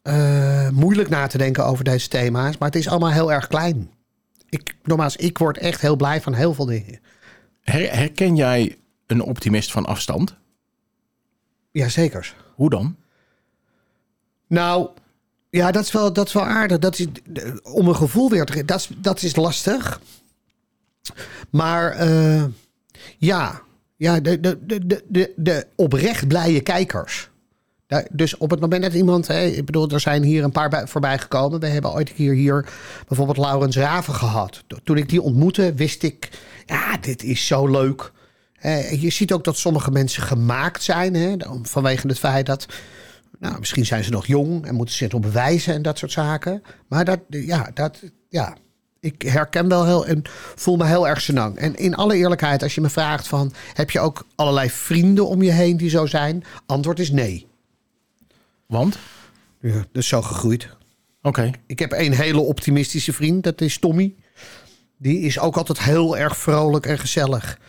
eh, 0.02 0.70
moeilijk 0.70 1.10
na 1.10 1.28
te 1.28 1.38
denken 1.38 1.66
over 1.66 1.84
deze 1.84 2.08
thema's. 2.08 2.58
Maar 2.58 2.68
het 2.70 2.78
is 2.78 2.88
allemaal 2.88 3.12
heel 3.12 3.32
erg 3.32 3.48
klein. 3.48 3.90
Ik, 4.50 4.76
nogmaals, 4.84 5.16
ik 5.16 5.38
word 5.38 5.58
echt 5.58 5.82
heel 5.82 5.96
blij 5.96 6.22
van 6.22 6.34
heel 6.34 6.54
veel 6.54 6.66
dingen. 6.66 7.00
Her- 7.64 7.96
herken 7.96 8.36
jij 8.36 8.78
een 9.08 9.22
optimist 9.22 9.72
van 9.72 9.86
afstand? 9.86 10.36
Jazeker. 11.72 12.36
Hoe 12.56 12.70
dan? 12.70 12.96
Nou, 14.48 14.90
ja, 15.50 15.72
dat 15.72 15.84
is 15.84 15.92
wel, 15.92 16.14
dat 16.14 16.28
is 16.28 16.34
wel 16.34 16.46
aardig. 16.46 16.80
Dat 16.80 17.00
is, 17.00 17.08
om 17.64 17.88
een 17.88 17.96
gevoel 17.96 18.30
weer 18.30 18.46
te 18.46 18.66
dat 18.66 18.80
is, 18.80 18.90
dat 18.98 19.22
is 19.22 19.36
lastig. 19.36 20.02
Maar 21.50 21.92
eh, 21.92 22.44
ja, 23.18 23.62
ja 23.96 24.20
de, 24.20 24.40
de, 24.40 24.66
de, 24.66 25.04
de, 25.08 25.34
de 25.36 25.68
oprecht 25.76 26.28
blije 26.28 26.62
kijkers. 26.62 27.30
Dus 28.12 28.38
op 28.38 28.50
het 28.50 28.60
moment 28.60 28.84
dat 28.84 28.94
iemand, 28.94 29.30
ik 29.30 29.66
bedoel, 29.66 29.90
er 29.90 30.00
zijn 30.00 30.24
hier 30.24 30.44
een 30.44 30.52
paar 30.52 30.70
bij, 30.70 30.88
voorbij 30.88 31.18
gekomen. 31.18 31.60
We 31.60 31.68
hebben 31.68 31.94
ooit 31.94 32.10
een 32.10 32.16
keer 32.16 32.34
hier 32.34 32.66
bijvoorbeeld 33.08 33.38
Laurens 33.38 33.76
Raven 33.76 34.14
gehad. 34.14 34.64
Toen 34.84 34.98
ik 34.98 35.10
die 35.10 35.22
ontmoette, 35.22 35.74
wist 35.74 36.04
ik, 36.04 36.30
ja, 36.66 36.98
dit 36.98 37.24
is 37.24 37.48
zo 37.48 37.68
leuk. 37.68 38.12
Je 39.00 39.10
ziet 39.10 39.34
ook 39.34 39.44
dat 39.44 39.58
sommige 39.58 39.92
mensen 39.92 40.24
gemaakt 40.24 40.84
zijn, 40.84 41.14
hè, 41.14 41.36
vanwege 41.62 42.08
het 42.08 42.20
feit 42.20 42.46
dat, 42.46 42.66
nou, 43.40 43.60
misschien 43.60 43.86
zijn 43.86 44.04
ze 44.04 44.10
nog 44.12 44.26
jong 44.26 44.66
en 44.66 44.76
moeten 44.76 44.96
zich 44.96 45.12
nog 45.12 45.22
bewijzen 45.22 45.74
en 45.74 45.82
dat 45.82 45.98
soort 45.98 46.12
zaken. 46.12 46.64
Maar 46.88 47.06
dat, 47.06 47.20
ja, 47.30 47.72
dat, 47.74 48.00
ja, 48.30 48.56
ik 49.00 49.22
herken 49.22 49.68
wel 49.68 49.86
heel 49.86 50.06
en 50.06 50.22
voel 50.56 50.78
me 50.78 50.86
heel 50.86 51.08
erg 51.08 51.22
senang. 51.22 51.58
En 51.58 51.76
in 51.76 51.96
alle 51.96 52.16
eerlijkheid, 52.16 52.64
als 52.64 52.76
je 52.76 52.82
me 52.82 52.90
vraagt 52.90 53.28
van, 53.28 53.54
heb 53.74 53.92
je 53.92 54.00
ook 54.00 54.26
allerlei 54.36 54.70
vrienden 54.70 55.28
om 55.28 55.42
je 55.42 55.52
heen 55.52 55.78
die 55.78 55.90
zo 55.90 56.06
zijn? 56.06 56.44
Antwoord 56.66 57.00
is 57.00 57.12
nee. 57.12 57.48
Want? 58.66 58.98
Ja, 59.62 59.74
dat 59.74 59.88
is 59.92 60.08
zo 60.08 60.22
gegroeid. 60.22 60.70
Oké. 61.22 61.52
Ik 61.66 61.80
heb 61.80 61.92
een 61.92 62.14
hele 62.14 62.40
optimistische 62.40 63.14
vriend, 63.14 63.44
dat 63.44 63.62
is 63.62 63.78
Tommy. 63.78 64.16
Die 64.98 65.20
is 65.20 65.40
ook 65.40 65.58
altijd 65.58 65.80
heel 65.80 66.18
erg 66.18 66.38
vrolijk 66.38 66.86
en 66.86 67.00
gezellig. 67.00 67.60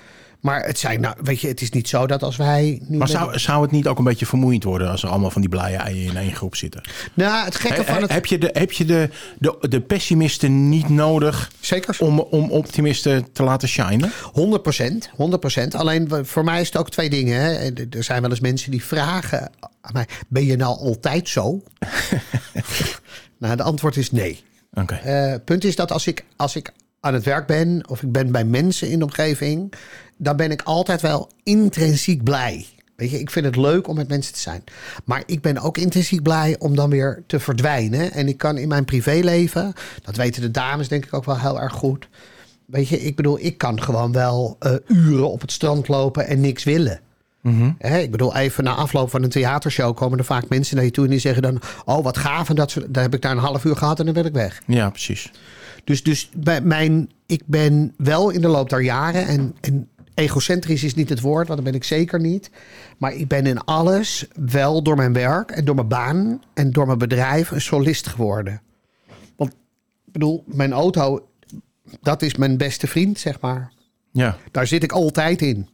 Maar 0.45 0.65
het 0.65 0.79
zijn, 0.79 1.01
nou, 1.01 1.17
weet 1.23 1.41
je, 1.41 1.49
het 1.49 1.61
is 1.61 1.71
niet 1.71 1.89
zo 1.89 2.07
dat 2.07 2.23
als 2.23 2.37
wij. 2.37 2.79
Nu 2.83 2.89
Maar 2.99 2.99
met- 2.99 3.17
zou, 3.17 3.39
zou 3.39 3.63
het 3.63 3.71
niet 3.71 3.87
ook 3.87 3.99
een 3.99 4.05
beetje 4.05 4.27
vermoeiend 4.27 4.65
worden 4.65 4.91
als 4.91 5.03
er 5.03 5.09
allemaal 5.09 5.31
van 5.31 5.41
die 5.41 5.51
blije 5.51 5.77
eieren 5.77 6.11
in 6.11 6.17
één 6.17 6.35
groep 6.35 6.57
zitten? 6.57 6.81
nou, 7.15 7.45
het 7.45 7.55
gekke 7.55 7.77
He- 7.81 7.85
van 7.85 7.95
he- 7.95 8.01
het. 8.01 8.13
Heb 8.13 8.27
je, 8.27 8.39
de, 8.39 8.51
heb 8.53 8.73
je 8.73 8.85
de, 8.85 9.09
de, 9.39 9.57
de 9.69 9.81
pessimisten 9.81 10.69
niet 10.69 10.89
nodig 10.89 11.51
Zeker. 11.61 11.97
om, 12.01 12.19
om 12.21 12.51
optimisten 12.51 13.33
te 13.33 13.43
laten 13.43 13.69
shinen? 13.69 14.13
100 14.33 14.63
procent, 14.63 15.11
100 15.15 15.41
procent. 15.41 15.75
Alleen 15.75 16.09
we- 16.09 16.25
voor 16.25 16.45
mij 16.45 16.61
is 16.61 16.67
het 16.67 16.77
ook 16.77 16.91
twee 16.91 17.11
dingen. 17.11 17.41
Hè. 17.41 17.71
Er 17.91 18.05
zijn 18.05 18.21
wel 18.21 18.31
eens 18.31 18.41
mensen 18.41 18.71
die 18.71 18.85
vragen 18.85 19.51
aan 19.81 19.93
mij: 19.93 20.07
ben 20.29 20.45
je 20.45 20.57
nou 20.57 20.79
altijd 20.79 21.29
zo? 21.29 21.63
nou, 23.39 23.57
de 23.57 23.63
antwoord 23.63 23.97
is 23.97 24.11
nee. 24.11 24.45
Oké. 24.73 24.95
Eh, 24.95 25.35
punt 25.45 25.65
is 25.65 25.77
dat 25.77 25.93
als 25.93 26.07
ik, 26.07 26.25
als 26.37 26.57
ik 26.57 26.73
aan 27.01 27.15
het 27.15 27.25
werk 27.25 27.47
ben 27.47 27.85
of 27.89 28.03
ik 28.03 28.13
ben 28.13 28.33
bij 28.33 28.45
mensen 28.45 28.91
in 28.91 28.99
de 28.99 29.05
omgeving, 29.05 29.73
dan 30.17 30.37
ben 30.37 30.51
ik 30.51 30.63
altijd 30.63 31.01
wel 31.01 31.31
intrinsiek 31.43 32.23
blij. 32.25 32.67
Weet 32.97 33.11
je, 33.11 33.19
ik 33.21 33.31
vind 33.31 33.45
het 33.47 33.57
leuk 33.57 33.89
om 33.89 33.97
met 33.97 34.09
mensen 34.09 34.33
te 34.35 34.39
zijn. 34.41 34.65
Maar 35.05 35.23
ik 35.27 35.41
ben 35.41 35.59
ook 35.59 35.79
intrinsiek 35.79 36.23
blij 36.23 36.57
om 36.59 36.77
dan 36.77 36.91
weer 36.91 37.23
te 37.27 37.41
verdwijnen. 37.41 38.13
En 38.13 38.29
ik 38.29 38.39
kan 38.39 38.59
in 38.59 38.69
mijn 38.69 38.85
privéleven, 38.85 39.73
dat 40.03 40.17
weten 40.17 40.43
de 40.43 40.51
dames 40.51 40.89
denk 40.89 41.05
ik 41.05 41.15
ook 41.15 41.25
wel 41.25 41.39
heel 41.39 41.61
erg 41.61 41.73
goed. 41.73 42.09
Weet 42.67 42.89
je, 42.89 43.01
ik 43.01 43.17
bedoel, 43.17 43.39
ik 43.41 43.59
kan 43.59 43.83
gewoon 43.83 44.13
wel 44.13 44.57
uh, 44.61 44.73
uren 44.87 45.31
op 45.31 45.41
het 45.41 45.53
strand 45.53 45.89
lopen 45.89 46.27
en 46.27 46.41
niks 46.41 46.65
willen. 46.65 47.01
Hè, 47.79 47.99
ik 47.99 48.11
bedoel, 48.11 48.37
even 48.37 48.65
na 48.65 48.75
afloop 48.75 49.11
van 49.11 49.23
een 49.23 49.29
theatershow 49.31 49.97
komen 49.97 50.19
er 50.19 50.25
vaak 50.25 50.49
mensen 50.49 50.77
naar 50.77 50.85
je 50.85 50.91
toe 50.91 51.05
en 51.05 51.11
die 51.11 51.19
zeggen 51.19 51.43
dan: 51.43 51.61
Oh, 51.85 52.05
wat 52.05 52.17
gaaf. 52.17 52.49
En 52.49 52.55
dat, 52.55 52.71
soort- 52.71 52.95
daar 52.95 53.03
heb 53.03 53.15
ik 53.15 53.23
daar 53.23 53.33
een 53.33 53.39
half 53.39 53.65
uur 53.65 53.77
gehad 53.77 53.99
en 53.99 54.05
dan 54.05 54.15
ben 54.15 54.25
ik 54.25 54.33
weg. 54.33 54.63
Ja, 54.67 54.91
precies. 54.91 55.31
Dus, 55.85 56.03
dus 56.03 56.31
bij 56.37 56.61
mijn, 56.61 57.11
ik 57.27 57.43
ben 57.47 57.93
wel 57.97 58.31
in 58.31 58.41
de 58.41 58.49
loop 58.49 58.69
der 58.71 58.81
jaren, 58.83 59.27
en, 59.27 59.55
en 59.61 59.89
egocentrisch 60.15 60.85
is 60.85 60.95
niet 60.95 61.09
het 61.09 61.21
woord, 61.21 61.47
want 61.47 61.61
dat 61.63 61.71
ben 61.71 61.81
ik 61.81 61.85
zeker 61.85 62.21
niet. 62.21 62.51
Maar 62.99 63.15
ik 63.15 63.29
ben 63.29 63.47
in 63.47 63.65
alles 63.65 64.27
wel 64.35 64.83
door 64.83 64.97
mijn 64.97 65.13
werk 65.13 65.51
en 65.51 65.65
door 65.65 65.75
mijn 65.75 65.89
baan 65.89 66.43
en 66.55 66.71
door 66.71 66.87
mijn 66.87 66.99
bedrijf 66.99 67.51
een 67.51 67.61
solist 67.61 68.07
geworden. 68.07 68.63
Want 69.37 69.51
ik 70.07 70.13
bedoel, 70.13 70.45
mijn 70.47 70.73
auto, 70.73 71.29
dat 72.01 72.23
is 72.23 72.37
mijn 72.37 72.57
beste 72.57 72.87
vriend, 72.87 73.19
zeg 73.19 73.41
maar. 73.41 73.73
Ja, 74.11 74.37
Daar 74.51 74.67
zit 74.67 74.83
ik 74.83 74.93
altijd 74.93 75.43
in. 75.43 75.69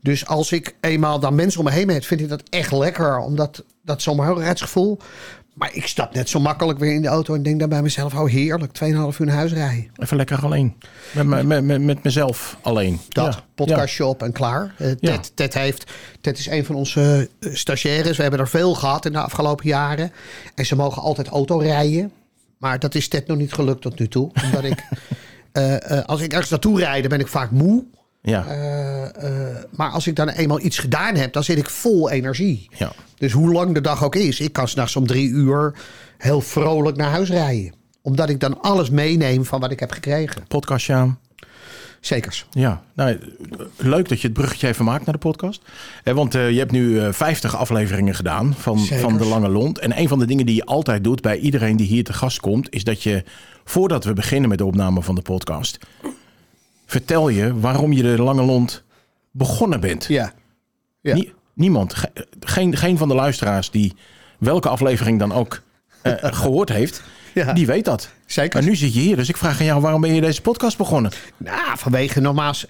Dus 0.00 0.26
als 0.26 0.52
ik 0.52 0.74
eenmaal 0.80 1.20
dan 1.20 1.34
mensen 1.34 1.60
om 1.60 1.66
me 1.66 1.72
heen 1.72 1.88
heb, 1.88 2.04
vind 2.04 2.20
ik 2.20 2.28
dat 2.28 2.42
echt 2.48 2.72
lekker. 2.72 3.18
Omdat 3.18 3.64
dat 3.82 4.02
zomerheidsgevoel. 4.02 4.98
Maar 5.54 5.70
ik 5.74 5.86
stap 5.86 6.14
net 6.14 6.28
zo 6.28 6.40
makkelijk 6.40 6.78
weer 6.78 6.94
in 6.94 7.02
de 7.02 7.08
auto 7.08 7.34
en 7.34 7.42
denk 7.42 7.60
dan 7.60 7.68
bij 7.68 7.82
mezelf: 7.82 8.14
oh 8.14 8.28
heerlijk, 8.28 8.72
2,5 8.84 8.88
uur 8.90 9.26
naar 9.26 9.34
huis 9.34 9.52
rijden. 9.52 9.90
even 9.96 10.16
lekker 10.16 10.44
alleen. 10.44 10.74
Met, 11.14 11.26
me- 11.26 11.42
met, 11.42 11.64
met, 11.64 11.80
met 11.82 12.04
mezelf 12.04 12.56
alleen. 12.62 13.00
Dat, 13.08 13.34
Ja, 13.34 13.40
podcastje 13.54 14.06
op 14.06 14.22
en 14.22 14.32
klaar. 14.32 14.74
Eh, 14.78 14.86
Ted, 14.86 14.96
Ja. 15.00 15.18
Ted, 15.34 15.54
heeft, 15.54 15.90
Ted 16.20 16.38
is 16.38 16.46
een 16.46 16.64
van 16.64 16.74
onze 16.74 17.28
eh, 17.40 17.54
stagiaires. 17.54 18.16
We 18.16 18.22
hebben 18.22 18.40
er 18.40 18.48
veel 18.48 18.74
gehad 18.74 19.06
in 19.06 19.12
de 19.12 19.20
afgelopen 19.20 19.66
jaren. 19.68 20.12
En 20.54 20.66
ze 20.66 20.76
mogen 20.76 21.02
altijd 21.02 21.28
auto 21.28 21.58
rijden. 21.58 22.12
Maar 22.58 22.78
dat 22.78 22.94
is 22.94 23.08
Ted 23.08 23.26
nog 23.26 23.36
niet 23.36 23.52
gelukt 23.52 23.82
tot 23.82 23.98
nu 23.98 24.08
toe. 24.08 24.30
Omdat 24.44 24.64
ik, 24.64 24.84
eh, 25.52 26.00
als 26.04 26.20
ik 26.20 26.32
ergens 26.32 26.50
naartoe 26.50 26.78
rijd, 26.78 27.08
ben 27.08 27.20
ik 27.20 27.28
vaak 27.28 27.50
moe. 27.50 27.84
Ja, 28.22 28.44
Eh, 28.46 29.04
eh, 29.04 29.56
maar 29.70 29.90
als 29.90 30.06
ik 30.06 30.16
dan 30.16 30.28
eenmaal 30.28 30.60
iets 30.60 30.78
gedaan 30.78 31.14
heb, 31.14 31.32
dan 31.32 31.44
zit 31.44 31.58
ik 31.58 31.70
vol 31.70 32.10
energie. 32.10 32.68
ja. 32.76 32.92
Dus 33.18 33.32
hoe 33.32 33.52
lang 33.52 33.74
de 33.74 33.80
dag 33.80 34.04
ook 34.04 34.14
is, 34.14 34.40
ik 34.40 34.52
kan 34.52 34.68
s'nachts 34.68 34.96
om 34.96 35.06
drie 35.06 35.28
uur 35.28 35.74
heel 36.18 36.40
vrolijk 36.40 36.96
naar 36.96 37.10
huis 37.10 37.28
rijden. 37.28 37.72
Omdat 38.02 38.28
ik 38.28 38.40
dan 38.40 38.60
alles 38.60 38.90
meeneem 38.90 39.44
van 39.44 39.60
wat 39.60 39.70
ik 39.70 39.80
heb 39.80 39.90
gekregen. 39.90 40.42
Podcastje 40.48 40.92
aan. 40.94 41.18
Zekers. 42.00 42.46
Ja, 42.50 42.82
nou, 42.94 43.18
leuk 43.76 44.08
dat 44.08 44.20
je 44.20 44.26
het 44.26 44.36
bruggetje 44.36 44.68
even 44.68 44.84
maakt 44.84 45.04
naar 45.04 45.14
de 45.14 45.20
podcast. 45.20 45.62
Eh, 46.04 46.14
want 46.14 46.32
je 46.32 46.38
hebt 46.38 46.70
nu 46.72 47.00
eh 47.00 47.12
50 47.12 47.56
afleveringen 47.56 48.14
gedaan 48.14 48.54
van, 48.54 48.78
Zekers. 48.78 49.00
van 49.00 49.16
De 49.18 49.24
Lange 49.24 49.48
Lont. 49.48 49.78
En 49.78 49.98
een 49.98 50.08
van 50.08 50.18
de 50.18 50.26
dingen 50.26 50.46
die 50.46 50.54
je 50.54 50.64
altijd 50.64 51.04
doet 51.04 51.20
bij 51.20 51.38
iedereen 51.38 51.76
die 51.76 51.86
hier 51.86 52.04
te 52.04 52.12
gast 52.12 52.40
komt... 52.40 52.70
is 52.70 52.84
dat 52.84 53.02
je, 53.02 53.24
voordat 53.64 54.04
we 54.04 54.12
beginnen 54.12 54.48
met 54.48 54.58
de 54.58 54.64
opname 54.64 55.02
van 55.02 55.14
de 55.14 55.22
podcast... 55.22 55.78
vertel 56.90 57.28
je 57.28 57.60
waarom 57.60 57.92
je 57.92 58.02
De 58.02 58.22
Lange 58.22 58.42
Lont 58.42 58.82
begonnen 59.30 59.80
bent. 59.80 60.04
Ja. 60.04 60.32
Ja. 61.00 61.14
Nie- 61.14 61.32
niemand, 61.54 61.94
ge- 61.94 62.26
geen, 62.40 62.76
geen 62.76 62.98
van 62.98 63.08
de 63.08 63.14
luisteraars 63.14 63.70
die 63.70 63.94
welke 64.38 64.68
aflevering 64.68 65.18
dan 65.18 65.32
ook 65.32 65.60
eh, 66.02 66.12
gehoord 66.42 66.68
heeft... 66.68 67.02
Ja. 67.34 67.52
die 67.52 67.66
weet 67.66 67.84
dat. 67.84 68.10
Zeker. 68.26 68.60
Maar 68.60 68.68
nu 68.68 68.76
zit 68.76 68.94
je 68.94 69.00
hier, 69.00 69.16
dus 69.16 69.28
ik 69.28 69.36
vraag 69.36 69.58
aan 69.58 69.64
jou... 69.66 69.80
waarom 69.80 70.00
ben 70.00 70.14
je 70.14 70.20
deze 70.20 70.40
podcast 70.42 70.76
begonnen? 70.76 71.12
Nou, 71.36 71.78
vanwege 71.78 72.20
nogmaals 72.20 72.66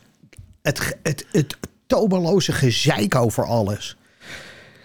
het, 0.63 0.97
het, 1.03 1.27
het 1.33 1.57
tobeloze 1.87 2.53
gezeik 2.53 3.15
over 3.15 3.45
alles. 3.47 3.97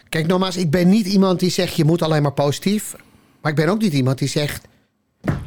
Kijk, 0.10 0.28
nogmaals, 0.28 0.58
ik 0.58 0.72
ben 0.72 0.90
niet 0.90 1.06
iemand 1.06 1.40
die 1.40 1.50
zegt 1.50 1.76
je 1.76 1.84
moet 1.86 2.02
alleen 2.02 2.22
maar 2.22 2.34
positief. 2.34 2.96
Maar 3.42 3.52
ik 3.52 3.58
ben 3.58 3.70
ook 3.70 3.82
niet 3.82 3.94
iemand 3.94 4.18
die 4.18 4.28
zegt 4.28 4.68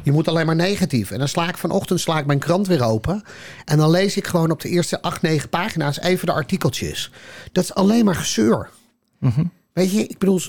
je 0.03 0.11
moet 0.11 0.27
alleen 0.27 0.45
maar 0.45 0.55
negatief. 0.55 1.11
En 1.11 1.19
dan 1.19 1.27
sla 1.27 1.49
ik 1.49 1.57
vanochtend 1.57 1.99
sla 1.99 2.19
ik 2.19 2.25
mijn 2.25 2.39
krant 2.39 2.67
weer 2.67 2.83
open. 2.83 3.23
En 3.65 3.77
dan 3.77 3.89
lees 3.89 4.17
ik 4.17 4.27
gewoon 4.27 4.51
op 4.51 4.61
de 4.61 4.69
eerste 4.69 5.01
acht, 5.01 5.21
negen 5.21 5.49
pagina's 5.49 5.99
even 5.99 6.25
de 6.25 6.33
artikeltjes. 6.33 7.11
Dat 7.51 7.63
is 7.63 7.73
alleen 7.73 8.05
maar 8.05 8.15
gezeur. 8.15 8.69
Weet 9.73 9.91
je, 9.91 10.07
ik 10.07 10.17
bedoel, 10.17 10.41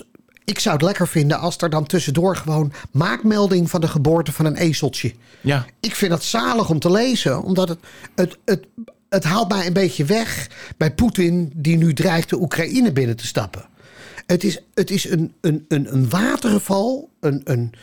ik 0.45 0.59
zou 0.59 0.75
het 0.75 0.83
lekker 0.83 1.07
vinden 1.07 1.39
als 1.39 1.57
er 1.57 1.69
dan 1.69 1.85
tussendoor 1.85 2.35
gewoon 2.35 2.73
maakmelding 2.91 3.69
van 3.69 3.81
de 3.81 3.87
geboorte 3.87 4.31
van 4.31 4.45
een 4.45 4.55
ezeltje. 4.55 5.13
Ja, 5.41 5.65
Ik 5.79 5.95
vind 5.95 6.11
dat 6.11 6.23
zalig 6.23 6.69
om 6.69 6.79
te 6.79 6.91
lezen, 6.91 7.43
omdat 7.43 7.69
het, 7.69 7.79
het, 8.15 8.37
het, 8.45 8.65
het 9.09 9.23
haalt 9.23 9.49
mij 9.49 9.67
een 9.67 9.73
beetje 9.73 10.05
weg 10.05 10.49
bij 10.77 10.93
Poetin, 10.93 11.51
die 11.55 11.77
nu 11.77 11.93
dreigt 11.93 12.29
de 12.29 12.41
Oekraïne 12.41 12.91
binnen 12.91 13.15
te 13.15 13.25
stappen. 13.25 13.65
Het 14.25 14.43
is, 14.43 14.61
het 14.73 14.91
is 14.91 15.09
een, 15.09 15.33
een, 15.41 15.65
een, 15.67 15.93
een 15.93 16.09
waterval, 16.09 17.09
een, 17.19 17.41
een 17.43 17.73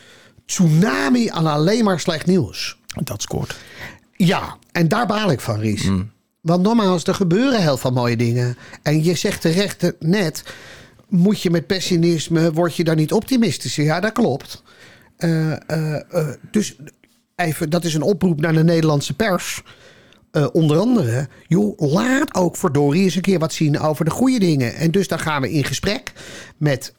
tsunami 0.49 1.29
aan 1.29 1.47
alleen 1.47 1.83
maar 1.83 1.99
slecht 1.99 2.25
nieuws. 2.25 2.77
dat 3.03 3.21
scoort. 3.21 3.55
Ja, 4.15 4.57
en 4.71 4.87
daar 4.87 5.07
baal 5.07 5.31
ik 5.31 5.39
van, 5.39 5.59
Ries. 5.59 5.89
Want 6.41 6.63
nogmaals, 6.63 7.03
er 7.03 7.13
gebeuren 7.13 7.61
heel 7.61 7.77
veel 7.77 7.91
mooie 7.91 8.17
dingen. 8.17 8.57
En 8.81 9.03
je 9.03 9.15
zegt 9.15 9.41
terecht 9.41 9.93
net, 9.99 10.43
moet 11.07 11.41
je 11.41 11.49
met 11.49 11.67
pessimisme, 11.67 12.53
word 12.53 12.75
je 12.75 12.83
dan 12.83 12.95
niet 12.95 13.11
optimistischer? 13.11 13.83
Ja, 13.83 13.99
dat 13.99 14.11
klopt. 14.11 14.63
Eh, 15.17 15.51
eh, 15.51 15.95
eh, 15.95 16.27
dus 16.51 16.75
even, 17.35 17.69
dat 17.69 17.83
is 17.83 17.93
een 17.93 18.01
oproep 18.01 18.41
naar 18.41 18.53
de 18.53 18.63
Nederlandse 18.63 19.15
pers. 19.15 19.63
Onder 20.51 20.77
andere, 20.77 21.27
joh, 21.47 21.79
laat 21.79 22.35
ook 22.35 22.57
verdorie 22.57 23.03
eens 23.03 23.15
een 23.15 23.21
keer 23.21 23.39
wat 23.39 23.53
zien 23.53 23.79
over 23.79 24.05
de 24.05 24.11
goede 24.11 24.39
dingen. 24.39 24.75
En 24.75 24.91
dus 24.91 25.07
dan 25.07 25.19
gaan 25.19 25.41
we 25.41 25.51
in 25.51 25.63
gesprek 25.63 26.13
met 26.57 26.93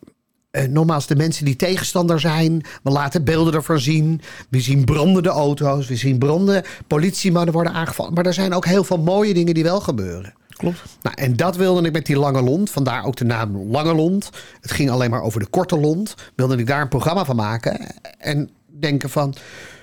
eh, 0.50 0.68
nogmaals, 0.68 1.06
de 1.06 1.16
mensen 1.16 1.44
die 1.44 1.56
tegenstander 1.56 2.20
zijn. 2.20 2.62
We 2.82 2.90
laten 2.90 3.24
beelden 3.24 3.54
ervan 3.54 3.78
zien. 3.78 4.20
We 4.48 4.60
zien 4.60 4.84
brandende 4.84 5.28
auto's. 5.28 5.88
We 5.88 5.96
zien 5.96 6.18
branden. 6.18 6.64
Politiemannen 6.86 7.54
worden 7.54 7.72
aangevallen. 7.72 8.14
Maar 8.14 8.26
er 8.26 8.34
zijn 8.34 8.54
ook 8.54 8.64
heel 8.64 8.84
veel 8.84 8.98
mooie 8.98 9.34
dingen 9.34 9.54
die 9.54 9.62
wel 9.62 9.80
gebeuren. 9.80 10.34
Klopt. 10.48 10.82
Nou, 11.02 11.16
en 11.18 11.36
dat 11.36 11.56
wilde 11.56 11.86
ik 11.86 11.92
met 11.92 12.06
die 12.06 12.18
lange 12.18 12.42
lont. 12.42 12.70
Vandaar 12.70 13.04
ook 13.04 13.16
de 13.16 13.24
naam 13.24 13.70
Lange 13.70 13.94
Lont. 13.94 14.30
Het 14.60 14.70
ging 14.70 14.90
alleen 14.90 15.10
maar 15.10 15.22
over 15.22 15.40
de 15.40 15.46
korte 15.46 15.78
lont. 15.78 16.14
Wilde 16.34 16.56
ik 16.56 16.66
daar 16.66 16.80
een 16.80 16.88
programma 16.88 17.24
van 17.24 17.36
maken. 17.36 17.86
En 18.18 18.50
denken 18.66 19.10
van... 19.10 19.34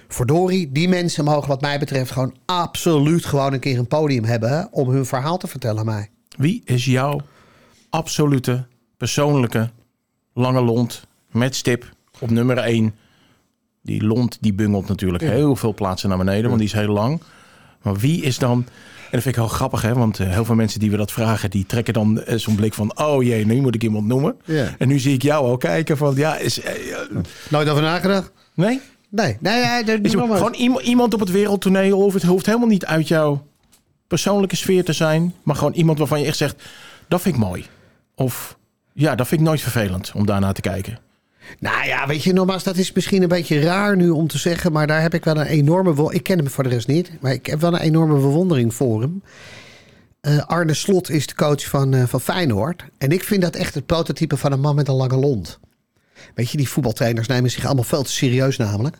Verdorie, 0.09 0.71
die 0.71 0.89
mensen 0.89 1.23
mogen 1.23 1.47
wat 1.47 1.61
mij 1.61 1.79
betreft 1.79 2.11
gewoon 2.11 2.35
absoluut 2.45 3.25
gewoon 3.25 3.53
een 3.53 3.59
keer 3.59 3.77
een 3.77 3.87
podium 3.87 4.23
hebben... 4.23 4.67
om 4.71 4.89
hun 4.89 5.05
verhaal 5.05 5.37
te 5.37 5.47
vertellen 5.47 5.79
aan 5.79 5.85
mij. 5.85 6.09
Wie 6.37 6.61
is 6.65 6.85
jouw 6.85 7.21
absolute, 7.89 8.65
persoonlijke, 8.97 9.69
lange 10.37 10.61
lont 10.61 11.07
met 11.31 11.55
stip 11.55 11.85
op 12.19 12.29
nummer 12.29 12.57
1? 12.57 12.95
Die 13.81 14.03
lont 14.03 14.37
die 14.41 14.53
bungelt 14.53 14.87
natuurlijk 14.87 15.23
heel 15.23 15.55
veel 15.55 15.73
plaatsen 15.73 16.09
naar 16.09 16.17
beneden, 16.17 16.45
want 16.47 16.57
die 16.59 16.67
is 16.67 16.73
heel 16.73 16.93
lang. 16.93 17.21
Maar 17.81 17.95
wie 17.95 18.21
is 18.21 18.37
dan... 18.39 18.51
En 18.57 19.13
dat 19.13 19.21
vind 19.21 19.35
ik 19.35 19.41
heel 19.41 19.47
grappig, 19.51 19.81
hè? 19.81 19.93
want 19.93 20.19
eh, 20.19 20.29
heel 20.29 20.45
veel 20.45 20.55
mensen 20.55 20.79
die 20.79 20.91
we 20.91 20.97
dat 20.97 21.11
vragen... 21.11 21.49
die 21.49 21.65
trekken 21.65 21.93
dan 21.93 22.21
eh, 22.23 22.37
zo'n 22.37 22.55
blik 22.55 22.73
van... 22.73 22.99
oh 22.99 23.23
jee, 23.23 23.45
nu 23.45 23.61
moet 23.61 23.75
ik 23.75 23.83
iemand 23.83 24.05
noemen. 24.07 24.35
Ja. 24.45 24.75
En 24.77 24.87
nu 24.87 24.99
zie 24.99 25.13
ik 25.13 25.21
jou 25.21 25.45
al 25.45 25.57
kijken 25.57 25.97
van... 25.97 26.15
ja, 26.15 26.37
is... 26.37 26.59
eh, 26.61 26.73
Nooit 27.49 27.69
over 27.69 27.81
nagedacht? 27.81 28.31
nee? 28.53 28.81
Nee, 29.09 29.37
nee, 29.39 29.63
nee. 29.65 29.83
dat- 29.83 29.99
Is 30.01 30.11
gewoon 30.11 30.53
iemand, 30.53 30.83
iemand 30.85 31.13
op 31.13 31.19
het 31.19 31.31
wereldtoneel... 31.31 31.99
of 31.99 32.13
het 32.13 32.23
hoeft 32.23 32.45
helemaal 32.45 32.67
niet 32.67 32.85
uit 32.85 33.07
jouw 33.07 33.45
persoonlijke 34.07 34.55
sfeer 34.55 34.83
te 34.83 34.93
zijn... 34.93 35.33
maar 35.43 35.55
gewoon 35.55 35.73
iemand 35.73 35.97
waarvan 35.97 36.19
je 36.19 36.25
echt 36.25 36.37
zegt... 36.37 36.63
dat 37.07 37.21
vind 37.21 37.35
ik 37.35 37.41
mooi. 37.41 37.65
Of 38.15 38.56
ja, 38.97 39.15
dat 39.15 39.27
vind 39.27 39.41
ik 39.41 39.47
nooit 39.47 39.61
vervelend 39.61 40.11
om 40.15 40.25
daarnaar 40.25 40.53
te 40.53 40.61
kijken. 40.61 40.99
Nou 41.59 41.85
ja, 41.85 42.07
weet 42.07 42.23
je, 42.23 42.33
nogmaals, 42.33 42.63
dat 42.63 42.77
is 42.77 42.93
misschien 42.93 43.21
een 43.21 43.27
beetje 43.27 43.59
raar 43.59 43.95
nu 43.95 44.09
om 44.09 44.27
te 44.27 44.37
zeggen, 44.37 44.71
maar 44.71 44.87
daar 44.87 45.01
heb 45.01 45.13
ik 45.13 45.23
wel 45.23 45.37
een 45.37 45.45
enorme. 45.45 46.13
Ik 46.13 46.23
ken 46.23 46.37
hem 46.37 46.49
voor 46.49 46.63
de 46.63 46.69
rest 46.69 46.87
niet, 46.87 47.11
maar 47.21 47.31
ik 47.31 47.45
heb 47.45 47.61
wel 47.61 47.73
een 47.73 47.79
enorme 47.79 48.13
bewondering 48.13 48.73
voor 48.73 49.01
hem. 49.01 49.23
Eh, 50.21 50.45
Arne 50.45 50.73
Slot 50.73 51.09
is 51.09 51.27
de 51.27 51.35
coach 51.35 51.65
van, 51.65 51.93
eh, 51.93 52.03
van 52.03 52.21
Feyenoord. 52.21 52.83
En 52.97 53.11
ik 53.11 53.23
vind 53.23 53.41
dat 53.41 53.55
echt 53.55 53.73
het 53.73 53.85
prototype 53.85 54.37
van 54.37 54.51
een 54.51 54.59
man 54.59 54.75
met 54.75 54.87
een 54.87 54.95
lange 54.95 55.17
lont. 55.17 55.59
Weet 56.35 56.49
je, 56.49 56.57
die 56.57 56.69
voetbaltrainers 56.69 57.27
nemen 57.27 57.51
zich 57.51 57.65
allemaal 57.65 57.83
veel 57.83 58.03
te 58.03 58.11
serieus 58.11 58.57
namelijk. 58.57 58.97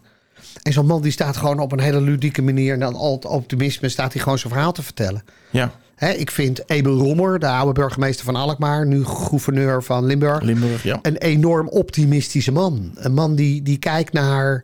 En 0.64 0.74
zo'n 0.74 0.86
man 0.86 1.02
die 1.02 1.12
staat 1.12 1.38
gewoon 1.38 1.60
op 1.60 1.72
een 1.72 1.80
hele 1.80 2.02
ludieke 2.02 2.42
manier... 2.42 2.74
en 2.74 2.80
dan 2.80 2.96
al 2.96 3.16
het 3.16 3.26
optimisme 3.26 3.90
staat 3.90 4.14
hij 4.14 4.22
gewoon 4.22 4.40
zijn 4.40 4.54
verhaal 4.54 4.72
te 4.72 4.84
vertellen. 4.84 5.24
Ja, 5.50 5.72
Ik 5.98 6.32
vind 6.32 6.70
Ebel 6.70 6.98
Rommer, 6.98 7.40
de 7.40 7.48
oude 7.48 7.74
burgemeester 7.74 8.26
van 8.26 8.36
Alkmaar... 8.36 8.86
nu 8.86 9.06
gouverneur 9.06 9.84
van 9.84 10.06
Limburg... 10.06 10.42
Limburg, 10.42 10.84
ja. 10.84 11.00
een 11.02 11.18
enorm 11.18 11.68
optimistische 11.68 12.52
man. 12.52 12.92
Een 12.96 13.14
man 13.14 13.36
die, 13.36 13.62
die 13.62 13.78
kijkt 13.78 14.14
naar... 14.14 14.64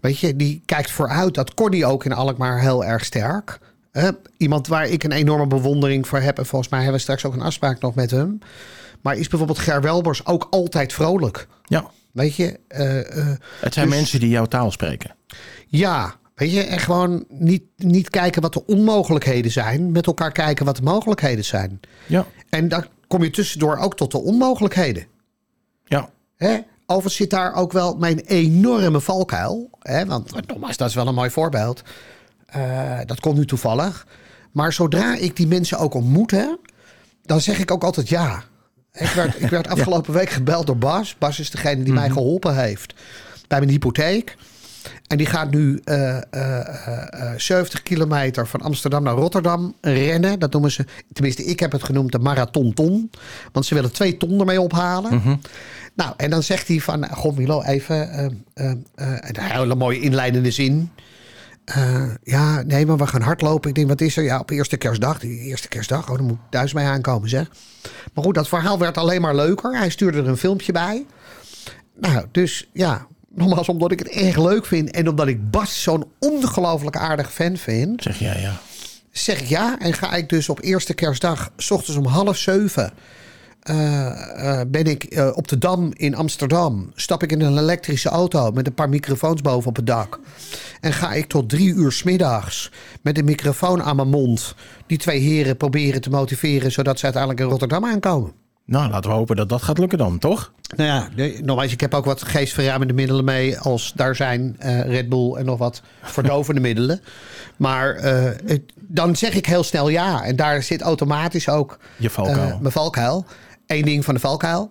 Weet 0.00 0.18
je, 0.18 0.36
die 0.36 0.62
kijkt 0.64 0.90
vooruit. 0.90 1.34
Dat 1.34 1.54
kon 1.54 1.70
hij 1.72 1.84
ook 1.84 2.04
in 2.04 2.12
Alkmaar 2.12 2.60
heel 2.60 2.84
erg 2.84 3.04
sterk. 3.04 3.58
Hè, 3.92 4.10
iemand 4.36 4.66
waar 4.66 4.88
ik 4.88 5.04
een 5.04 5.12
enorme 5.12 5.46
bewondering 5.46 6.08
voor 6.08 6.18
heb. 6.20 6.38
En 6.38 6.46
volgens 6.46 6.70
mij 6.70 6.80
hebben 6.80 6.96
we 6.96 7.02
straks 7.02 7.24
ook 7.24 7.34
een 7.34 7.40
afspraak 7.42 7.80
nog 7.80 7.94
met 7.94 8.10
hem. 8.10 8.38
Maar 9.00 9.16
is 9.16 9.28
bijvoorbeeld 9.28 9.58
Ger 9.58 9.80
Welbers 9.80 10.26
ook 10.26 10.46
altijd 10.50 10.92
vrolijk. 10.92 11.46
ja. 11.64 11.90
Weet 12.12 12.34
je, 12.36 12.60
eh, 12.68 13.18
eh, 13.18 13.26
Het 13.60 13.74
zijn 13.74 13.88
Dus- 13.88 13.96
mensen 13.96 14.20
die 14.20 14.28
jouw 14.28 14.44
taal 14.46 14.70
spreken. 14.70 15.14
ja, 15.66 16.14
weet 16.34 16.52
je, 16.52 16.60
en 16.62 16.78
gewoon 16.78 17.24
niet, 17.28 17.62
niet 17.76 18.10
kijken 18.10 18.42
wat 18.42 18.52
de 18.52 18.66
onmogelijkheden 18.66 19.50
zijn. 19.52 19.92
Met 19.92 20.06
elkaar 20.06 20.32
kijken 20.32 20.64
wat 20.64 20.76
de 20.76 20.82
mogelijkheden 20.82 21.44
zijn. 21.44 21.80
Ja, 22.06 22.26
En 22.48 22.68
dat 22.68 22.88
kom 23.06 23.22
je 23.22 23.30
tussendoor 23.30 23.76
ook 23.76 23.96
tot 23.96 24.10
de 24.10 24.18
onmogelijkheden. 24.22 25.06
Ja. 25.84 26.10
Hè? 26.36 26.58
Overigens 26.86 27.16
zit 27.16 27.30
daar 27.30 27.54
ook 27.54 27.72
wel 27.72 27.96
mijn 27.96 28.18
enorme 28.18 29.00
valkuil. 29.00 29.70
Hè? 29.78 30.06
Want 30.06 30.46
nogmaals, 30.48 30.76
dat 30.76 30.88
is 30.88 30.94
wel 30.94 31.06
een 31.06 31.14
mooi 31.14 31.30
voorbeeld. 31.30 31.82
Uh, 32.56 32.98
dat 33.06 33.20
komt 33.20 33.36
nu 33.36 33.46
toevallig. 33.46 34.06
Maar 34.52 34.72
zodra 34.72 35.14
ik 35.16 35.36
die 35.36 35.46
mensen 35.46 35.78
ook 35.78 35.94
ontmoet, 35.94 36.30
hè, 36.30 36.54
dan 37.22 37.40
zeg 37.40 37.58
ik 37.58 37.70
ook 37.70 37.84
altijd 37.84 38.08
ja. 38.08 38.42
Ik 38.92 39.08
werd, 39.08 39.42
ik 39.42 39.48
werd 39.50 39.68
afgelopen 39.74 40.12
week 40.12 40.30
gebeld 40.30 40.66
door 40.66 40.76
Bas. 40.78 41.16
Bas 41.18 41.38
is 41.40 41.50
degene 41.50 41.82
die 41.82 41.92
mij 41.92 42.04
Mhm. 42.08 42.12
geholpen 42.12 42.56
heeft 42.56 42.94
bij 43.48 43.58
mijn 43.58 43.70
hypotheek. 43.70 44.36
En 45.06 45.16
die 45.16 45.26
gaat 45.26 45.50
nu 45.50 45.80
eh, 45.84 46.16
eh, 46.16 46.22
eh, 46.30 47.38
70 47.38 47.82
kilometer 47.82 48.46
van 48.46 48.60
Amsterdam 48.60 49.02
naar 49.02 49.14
Rotterdam 49.14 49.74
rennen. 49.80 50.38
Dat 50.38 50.52
noemen 50.52 50.70
ze, 50.70 50.84
tenminste 51.12 51.44
ik 51.44 51.60
heb 51.60 51.72
het 51.72 51.84
genoemd 51.84 52.12
de 52.12 52.18
marathon-ton. 52.18 53.10
Want 53.52 53.66
ze 53.66 53.74
willen 53.74 53.92
twee 53.92 54.16
ton 54.16 54.38
ermee 54.38 54.60
ophalen. 54.60 55.14
Mhm. 55.14 55.36
Nou, 55.94 56.14
en 56.16 56.30
dan 56.30 56.42
zegt 56.42 56.68
hij 56.68 56.80
van, 56.80 57.08
goh 57.08 57.36
Milo, 57.36 57.62
even 57.62 58.10
eh, 58.10 58.24
eh, 58.54 58.70
eh, 58.94 59.16
een 59.20 59.40
hele 59.40 59.74
mooie 59.74 60.00
inleidende 60.00 60.50
zin. 60.50 60.90
Eh, 61.64 62.10
ja, 62.22 62.62
nee, 62.62 62.86
maar 62.86 62.96
we 62.96 63.06
gaan 63.06 63.22
hardlopen. 63.22 63.68
Ik 63.68 63.74
denk, 63.74 63.88
wat 63.88 64.00
is 64.00 64.16
er? 64.16 64.22
Ja, 64.22 64.38
op 64.38 64.50
eerste 64.50 64.76
kerstdag. 64.76 65.18
Die 65.18 65.38
eerste 65.38 65.68
kerstdag, 65.68 66.10
oh, 66.10 66.16
dan 66.16 66.26
moet 66.26 66.36
ik 66.36 66.50
thuis 66.50 66.72
mee 66.72 66.86
aankomen, 66.86 67.28
zeg. 67.28 67.50
Maar 68.14 68.24
goed, 68.24 68.34
dat 68.34 68.48
verhaal 68.48 68.78
werd 68.78 68.98
alleen 68.98 69.20
maar 69.20 69.34
leuker. 69.34 69.78
Hij 69.78 69.90
stuurde 69.90 70.18
er 70.18 70.28
een 70.28 70.36
filmpje 70.36 70.72
bij. 70.72 71.06
Nou, 72.00 72.26
dus 72.30 72.68
ja, 72.72 73.06
nogmaals, 73.34 73.68
omdat 73.68 73.92
ik 73.92 73.98
het 73.98 74.08
erg 74.08 74.36
leuk 74.36 74.66
vind... 74.66 74.90
en 74.90 75.08
omdat 75.08 75.28
ik 75.28 75.50
Bas 75.50 75.82
zo'n 75.82 76.04
ongelooflijk 76.18 76.96
aardig 76.96 77.32
fan 77.32 77.56
vind... 77.56 78.02
Zeg 78.02 78.18
jij 78.18 78.40
ja. 78.40 78.60
zeg 79.10 79.40
ik 79.40 79.48
ja. 79.48 79.78
En 79.78 79.92
ga 79.92 80.14
ik 80.14 80.28
dus 80.28 80.48
op 80.48 80.62
eerste 80.62 80.94
kerstdag, 80.94 81.50
s 81.56 81.70
ochtends 81.70 81.98
om 81.98 82.06
half 82.06 82.36
zeven... 82.36 82.92
eh, 83.60 84.60
eh, 84.60 84.68
ben 84.68 84.84
ik 84.84 85.04
eh, 85.04 85.30
op 85.34 85.48
de 85.48 85.58
Dam 85.58 85.90
in 85.92 86.14
Amsterdam. 86.14 86.92
Stap 86.94 87.22
ik 87.22 87.32
in 87.32 87.40
een 87.40 87.58
elektrische 87.58 88.08
auto 88.08 88.50
met 88.50 88.66
een 88.66 88.74
paar 88.74 88.88
microfoons 88.88 89.40
boven 89.40 89.68
op 89.68 89.76
het 89.76 89.86
dak. 89.86 90.20
En 90.80 90.92
ga 90.92 91.12
ik 91.12 91.26
tot 91.26 91.48
drie 91.48 91.74
uur 91.74 91.92
smiddags 91.92 92.72
met 93.02 93.18
een 93.18 93.24
microfoon 93.24 93.82
aan 93.82 93.96
mijn 93.96 94.08
mond... 94.08 94.54
die 94.86 94.98
twee 94.98 95.20
heren 95.20 95.56
proberen 95.56 96.00
te 96.00 96.10
motiveren... 96.10 96.72
zodat 96.72 96.98
ze 96.98 97.04
uiteindelijk 97.04 97.42
in 97.42 97.48
Rotterdam 97.48 97.84
aankomen. 97.84 98.41
Nou, 98.64 98.90
laten 98.90 99.10
we 99.10 99.16
hopen 99.16 99.36
dat 99.36 99.48
dat 99.48 99.62
gaat 99.62 99.78
lukken 99.78 99.98
dan, 99.98 100.18
toch? 100.18 100.52
Nou 100.76 100.88
ja, 100.88 101.08
nee, 101.16 101.42
nogmaals, 101.42 101.72
ik 101.72 101.80
heb 101.80 101.94
ook 101.94 102.04
wat 102.04 102.22
geestverruimende 102.22 102.92
middelen 102.94 103.24
mee. 103.24 103.58
Als 103.58 103.92
daar 103.94 104.16
zijn 104.16 104.56
eh, 104.58 104.80
Red 104.80 105.08
Bull 105.08 105.34
en 105.34 105.44
nog 105.44 105.58
wat 105.58 105.82
verdovende 106.02 106.60
middelen. 106.60 107.00
Maar 107.56 107.94
eh, 107.94 108.22
het- 108.46 108.72
dan 108.76 109.16
zeg 109.16 109.34
ik 109.34 109.46
heel 109.46 109.62
snel 109.62 109.88
ja. 109.88 110.24
En 110.24 110.36
daar 110.36 110.62
zit 110.62 110.80
automatisch 110.82 111.48
ook 111.48 111.78
Je 111.96 112.10
valkuil. 112.10 112.48
eh, 112.50 112.58
mijn 112.60 112.72
valkuil. 112.72 113.24
Eén 113.66 113.82
ding 113.84 114.04
van 114.04 114.14
de 114.14 114.20
valkuil. 114.20 114.70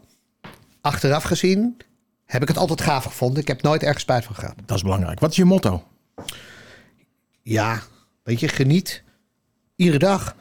Achteraf 0.81 1.23
gezien 1.23 1.77
heb 2.25 2.41
ik 2.41 2.47
het 2.47 2.57
altijd 2.57 2.81
gaaf 2.81 3.03
gevonden. 3.03 3.41
Ik 3.41 3.47
heb 3.47 3.61
nooit 3.61 3.83
ergens 3.83 4.01
spijt 4.01 4.25
van 4.25 4.35
gehad. 4.35 4.55
Dat 4.65 4.77
is 4.77 4.83
belangrijk. 4.83 5.19
Wat 5.19 5.29
is 5.29 5.35
je 5.35 5.45
motto? 5.45 5.83
Ja, 7.41 7.79
weet 8.23 8.39
je, 8.39 8.47
geniet. 8.47 9.03
Iedere 9.75 9.99
dag. 9.99 10.35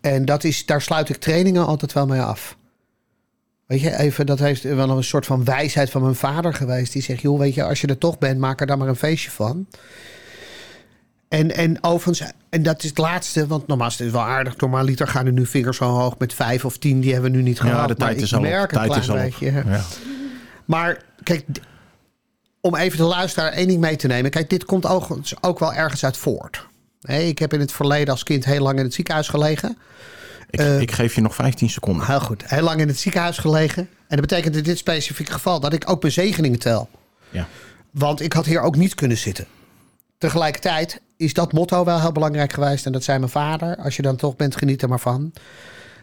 En 0.00 0.24
dat 0.24 0.44
is, 0.44 0.66
daar 0.66 0.82
sluit 0.82 1.08
ik 1.08 1.16
trainingen 1.16 1.66
altijd 1.66 1.92
wel 1.92 2.06
mee 2.06 2.20
af. 2.20 2.56
Weet 3.66 3.80
je, 3.80 3.96
even, 3.96 4.26
dat 4.26 4.38
heeft 4.38 4.62
wel 4.62 4.90
een 4.90 5.04
soort 5.04 5.26
van 5.26 5.44
wijsheid 5.44 5.90
van 5.90 6.02
mijn 6.02 6.14
vader 6.14 6.54
geweest. 6.54 6.92
Die 6.92 7.02
zegt, 7.02 7.22
joh, 7.22 7.38
weet 7.38 7.54
je, 7.54 7.64
als 7.64 7.80
je 7.80 7.86
er 7.86 7.98
toch 7.98 8.18
bent, 8.18 8.38
maak 8.38 8.60
er 8.60 8.66
dan 8.66 8.78
maar 8.78 8.88
een 8.88 8.96
feestje 8.96 9.30
van. 9.30 9.66
En, 11.28 11.54
en 11.54 11.84
overigens, 11.84 12.32
en 12.48 12.62
dat 12.62 12.82
is 12.82 12.88
het 12.88 12.98
laatste, 12.98 13.46
want 13.46 13.66
normaal 13.66 13.88
is 13.88 13.98
het 13.98 14.10
wel 14.10 14.20
aardig. 14.20 14.56
Normaliter 14.56 15.08
gaan 15.08 15.26
er 15.26 15.32
nu 15.32 15.46
vingers 15.46 15.76
zo 15.76 15.84
hoog 15.84 16.18
met 16.18 16.34
vijf 16.34 16.64
of 16.64 16.78
tien. 16.78 17.00
Die 17.00 17.12
hebben 17.12 17.30
we 17.30 17.36
nu 17.36 17.42
niet 17.42 17.60
gehad. 17.60 17.76
Ja, 17.76 17.86
de 17.86 17.94
maar 17.98 18.08
tijd 18.08 18.22
is 18.22 18.32
al 18.34 18.38
op. 18.38 18.44
merk 18.44 18.72
een 18.72 18.78
Tijd 18.78 19.02
is 19.02 19.10
al 19.10 19.16
beetje. 19.16 19.52
Ja. 19.52 19.82
Maar 20.64 21.02
kijk, 21.22 21.44
om 22.60 22.76
even 22.76 22.98
de 22.98 23.04
luisteraar 23.04 23.52
één 23.52 23.68
ding 23.68 23.80
mee 23.80 23.96
te 23.96 24.06
nemen. 24.06 24.36
Ook, 24.36 24.48
dit 24.48 24.64
komt 24.64 24.86
ook, 24.86 25.18
ook 25.40 25.58
wel 25.58 25.72
ergens 25.72 26.04
uit 26.04 26.16
voort. 26.16 26.66
Ik 27.00 27.38
heb 27.38 27.52
in 27.52 27.60
het 27.60 27.72
verleden 27.72 28.08
als 28.08 28.22
kind 28.22 28.44
heel 28.44 28.62
lang 28.62 28.78
in 28.78 28.84
het 28.84 28.94
ziekenhuis 28.94 29.28
gelegen. 29.28 29.78
Ik, 30.50 30.60
Eh, 30.60 30.80
ik 30.80 30.90
geef 30.92 31.14
je 31.14 31.20
nog 31.20 31.34
15 31.34 31.70
seconden. 31.70 32.06
Heel 32.06 32.20
goed. 32.20 32.42
Heel 32.50 32.62
lang 32.62 32.80
in 32.80 32.88
het 32.88 32.98
ziekenhuis 32.98 33.38
gelegen. 33.38 33.82
En 34.08 34.16
dat 34.16 34.20
betekent 34.28 34.56
in 34.56 34.62
dit 34.62 34.78
specifieke 34.78 35.32
geval 35.32 35.60
dat 35.60 35.72
ik 35.72 35.90
ook 35.90 36.00
mijn 36.00 36.12
zegeningen 36.12 36.58
tel. 36.58 36.88
Ja. 37.30 37.48
Want 37.90 38.20
ik 38.20 38.32
had 38.32 38.46
hier 38.46 38.60
ook 38.60 38.76
niet 38.76 38.94
kunnen 38.94 39.16
zitten. 39.16 39.46
Tegelijkertijd 40.18 41.00
is 41.16 41.32
dat 41.32 41.52
motto 41.52 41.84
wel 41.84 42.00
heel 42.00 42.12
belangrijk 42.12 42.52
geweest. 42.52 42.86
En 42.86 42.92
dat 42.92 43.04
zei 43.04 43.18
mijn 43.18 43.30
vader. 43.30 43.76
Als 43.76 43.96
je 43.96 44.02
dan 44.02 44.16
toch 44.16 44.36
bent, 44.36 44.56
geniet 44.56 44.82
er 44.82 44.88
maar 44.88 45.00
van. 45.00 45.32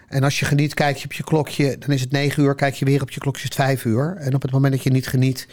En 0.08 0.24
als 0.24 0.40
je 0.40 0.46
geniet, 0.46 0.74
kijk 0.74 0.98
je 0.98 1.06
op 1.06 1.14
je 1.14 1.24
klokje. 1.24 1.78
Dan 1.78 1.90
is 1.90 2.02
het 2.02 2.12
negen 2.12 2.44
uur. 2.44 2.56
Kijk 2.56 2.74
je 2.76 2.86
weer 2.86 3.02
op 3.02 3.10
je 3.12 3.20
klokje, 3.20 3.38
is 3.42 3.46
het 3.48 3.56
vijf 3.56 3.86
uur. 3.86 4.16
En 4.20 4.36
op 4.36 4.42
het 4.42 4.52
moment 4.52 4.74
dat 4.74 4.84
je 4.84 4.90
niet 4.92 5.08
geniet, 5.08 5.48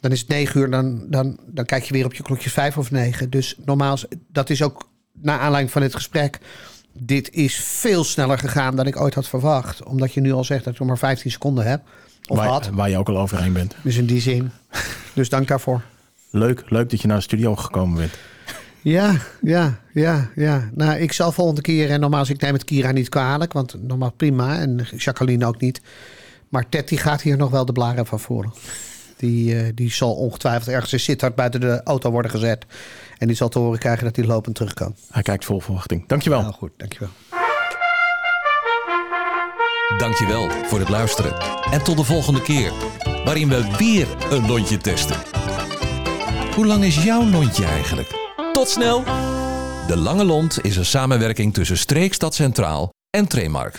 dan 0.00 0.10
is 0.12 0.20
het 0.20 0.28
negen 0.28 0.60
uur. 0.60 0.70
Dan, 0.70 1.06
dan, 1.10 1.38
dan 1.46 1.64
kijk 1.64 1.82
je 1.84 1.92
weer 1.92 2.04
op 2.04 2.14
je 2.14 2.22
klokje 2.22 2.50
vijf 2.50 2.78
of 2.78 2.90
negen. 2.90 3.30
Dus 3.30 3.54
normaal, 3.64 3.94
is- 3.94 4.04
dat 4.28 4.50
is 4.50 4.62
ook 4.62 4.88
naar 5.12 5.38
aanleiding 5.38 5.72
van 5.72 5.82
dit 5.82 5.94
gesprek. 5.94 6.38
Dit 7.00 7.30
is 7.30 7.54
veel 7.54 8.04
sneller 8.04 8.38
gegaan 8.38 8.76
dan 8.76 8.86
ik 8.86 9.00
ooit 9.00 9.14
had 9.14 9.28
verwacht. 9.28 9.82
Omdat 9.82 10.14
je 10.14 10.20
nu 10.20 10.32
al 10.32 10.44
zegt 10.44 10.64
dat 10.64 10.72
ik 10.72 10.78
nog 10.78 10.88
maar 10.88 10.98
15 10.98 11.30
seconden 11.30 11.66
heb. 11.66 11.82
Of 12.26 12.38
had. 12.38 12.66
Waar, 12.66 12.74
waar 12.74 12.90
je 12.90 12.98
ook 12.98 13.08
al 13.08 13.18
overheen 13.18 13.52
bent. 13.52 13.74
Dus 13.82 13.96
in 13.96 14.06
die 14.06 14.20
zin. 14.20 14.50
Dus 15.14 15.28
dank 15.28 15.48
daarvoor. 15.48 15.82
Leuk, 16.30 16.62
leuk 16.66 16.90
dat 16.90 17.00
je 17.00 17.06
naar 17.06 17.16
de 17.16 17.22
studio 17.22 17.56
gekomen 17.56 17.96
bent. 17.96 18.12
Ja, 18.82 19.16
ja, 19.40 19.78
ja, 19.92 20.30
ja. 20.34 20.70
Nou, 20.74 20.98
ik 20.98 21.12
zal 21.12 21.32
volgende 21.32 21.60
keer, 21.60 21.90
en 21.90 22.00
normaal 22.00 22.28
ik 22.28 22.40
neem 22.40 22.52
het 22.52 22.64
Kira 22.64 22.90
niet 22.90 23.08
kwalijk, 23.08 23.52
want 23.52 23.82
normaal 23.82 24.12
prima, 24.12 24.58
en 24.58 24.86
Jacqueline 24.96 25.46
ook 25.46 25.60
niet. 25.60 25.80
Maar 26.48 26.68
Ted 26.68 26.88
die 26.88 26.98
gaat 26.98 27.22
hier 27.22 27.36
nog 27.36 27.50
wel 27.50 27.64
de 27.64 27.72
blaren 27.72 28.06
van 28.06 28.20
voeren. 28.20 28.52
Die, 29.18 29.56
eh, 29.56 29.72
die 29.74 29.90
zal 29.90 30.14
ongetwijfeld 30.14 30.68
ergens 30.68 30.92
in 30.92 31.00
Sittard 31.00 31.34
buiten 31.34 31.60
de 31.60 31.80
auto 31.84 32.10
worden 32.10 32.30
gezet. 32.30 32.66
En 33.18 33.26
die 33.26 33.36
zal 33.36 33.48
te 33.48 33.58
horen 33.58 33.78
krijgen 33.78 34.04
dat 34.04 34.16
hij 34.16 34.24
lopend 34.24 34.54
terug 34.54 34.74
kan. 34.74 34.94
Hij 35.10 35.22
kijkt 35.22 35.44
vol 35.44 35.60
verwachting. 35.60 36.08
Dankjewel. 36.08 36.40
Nou 36.40 36.52
goed, 36.52 36.70
dankjewel. 36.76 37.08
Dankjewel 39.98 40.48
voor 40.50 40.78
het 40.78 40.88
luisteren. 40.88 41.32
En 41.70 41.82
tot 41.82 41.96
de 41.96 42.04
volgende 42.04 42.42
keer, 42.42 42.72
waarin 43.24 43.48
we 43.48 43.74
weer 43.78 44.06
een 44.30 44.46
lontje 44.46 44.76
testen. 44.76 45.16
Hoe 46.54 46.66
lang 46.66 46.84
is 46.84 47.04
jouw 47.04 47.24
lontje 47.24 47.64
eigenlijk? 47.64 48.08
Tot 48.52 48.68
snel! 48.68 49.04
De 49.86 49.96
Lange 49.96 50.24
Lont 50.24 50.64
is 50.64 50.76
een 50.76 50.84
samenwerking 50.84 51.54
tussen 51.54 51.78
Streekstad 51.78 52.34
Centraal 52.34 52.90
en 53.10 53.28
Tremark. 53.28 53.76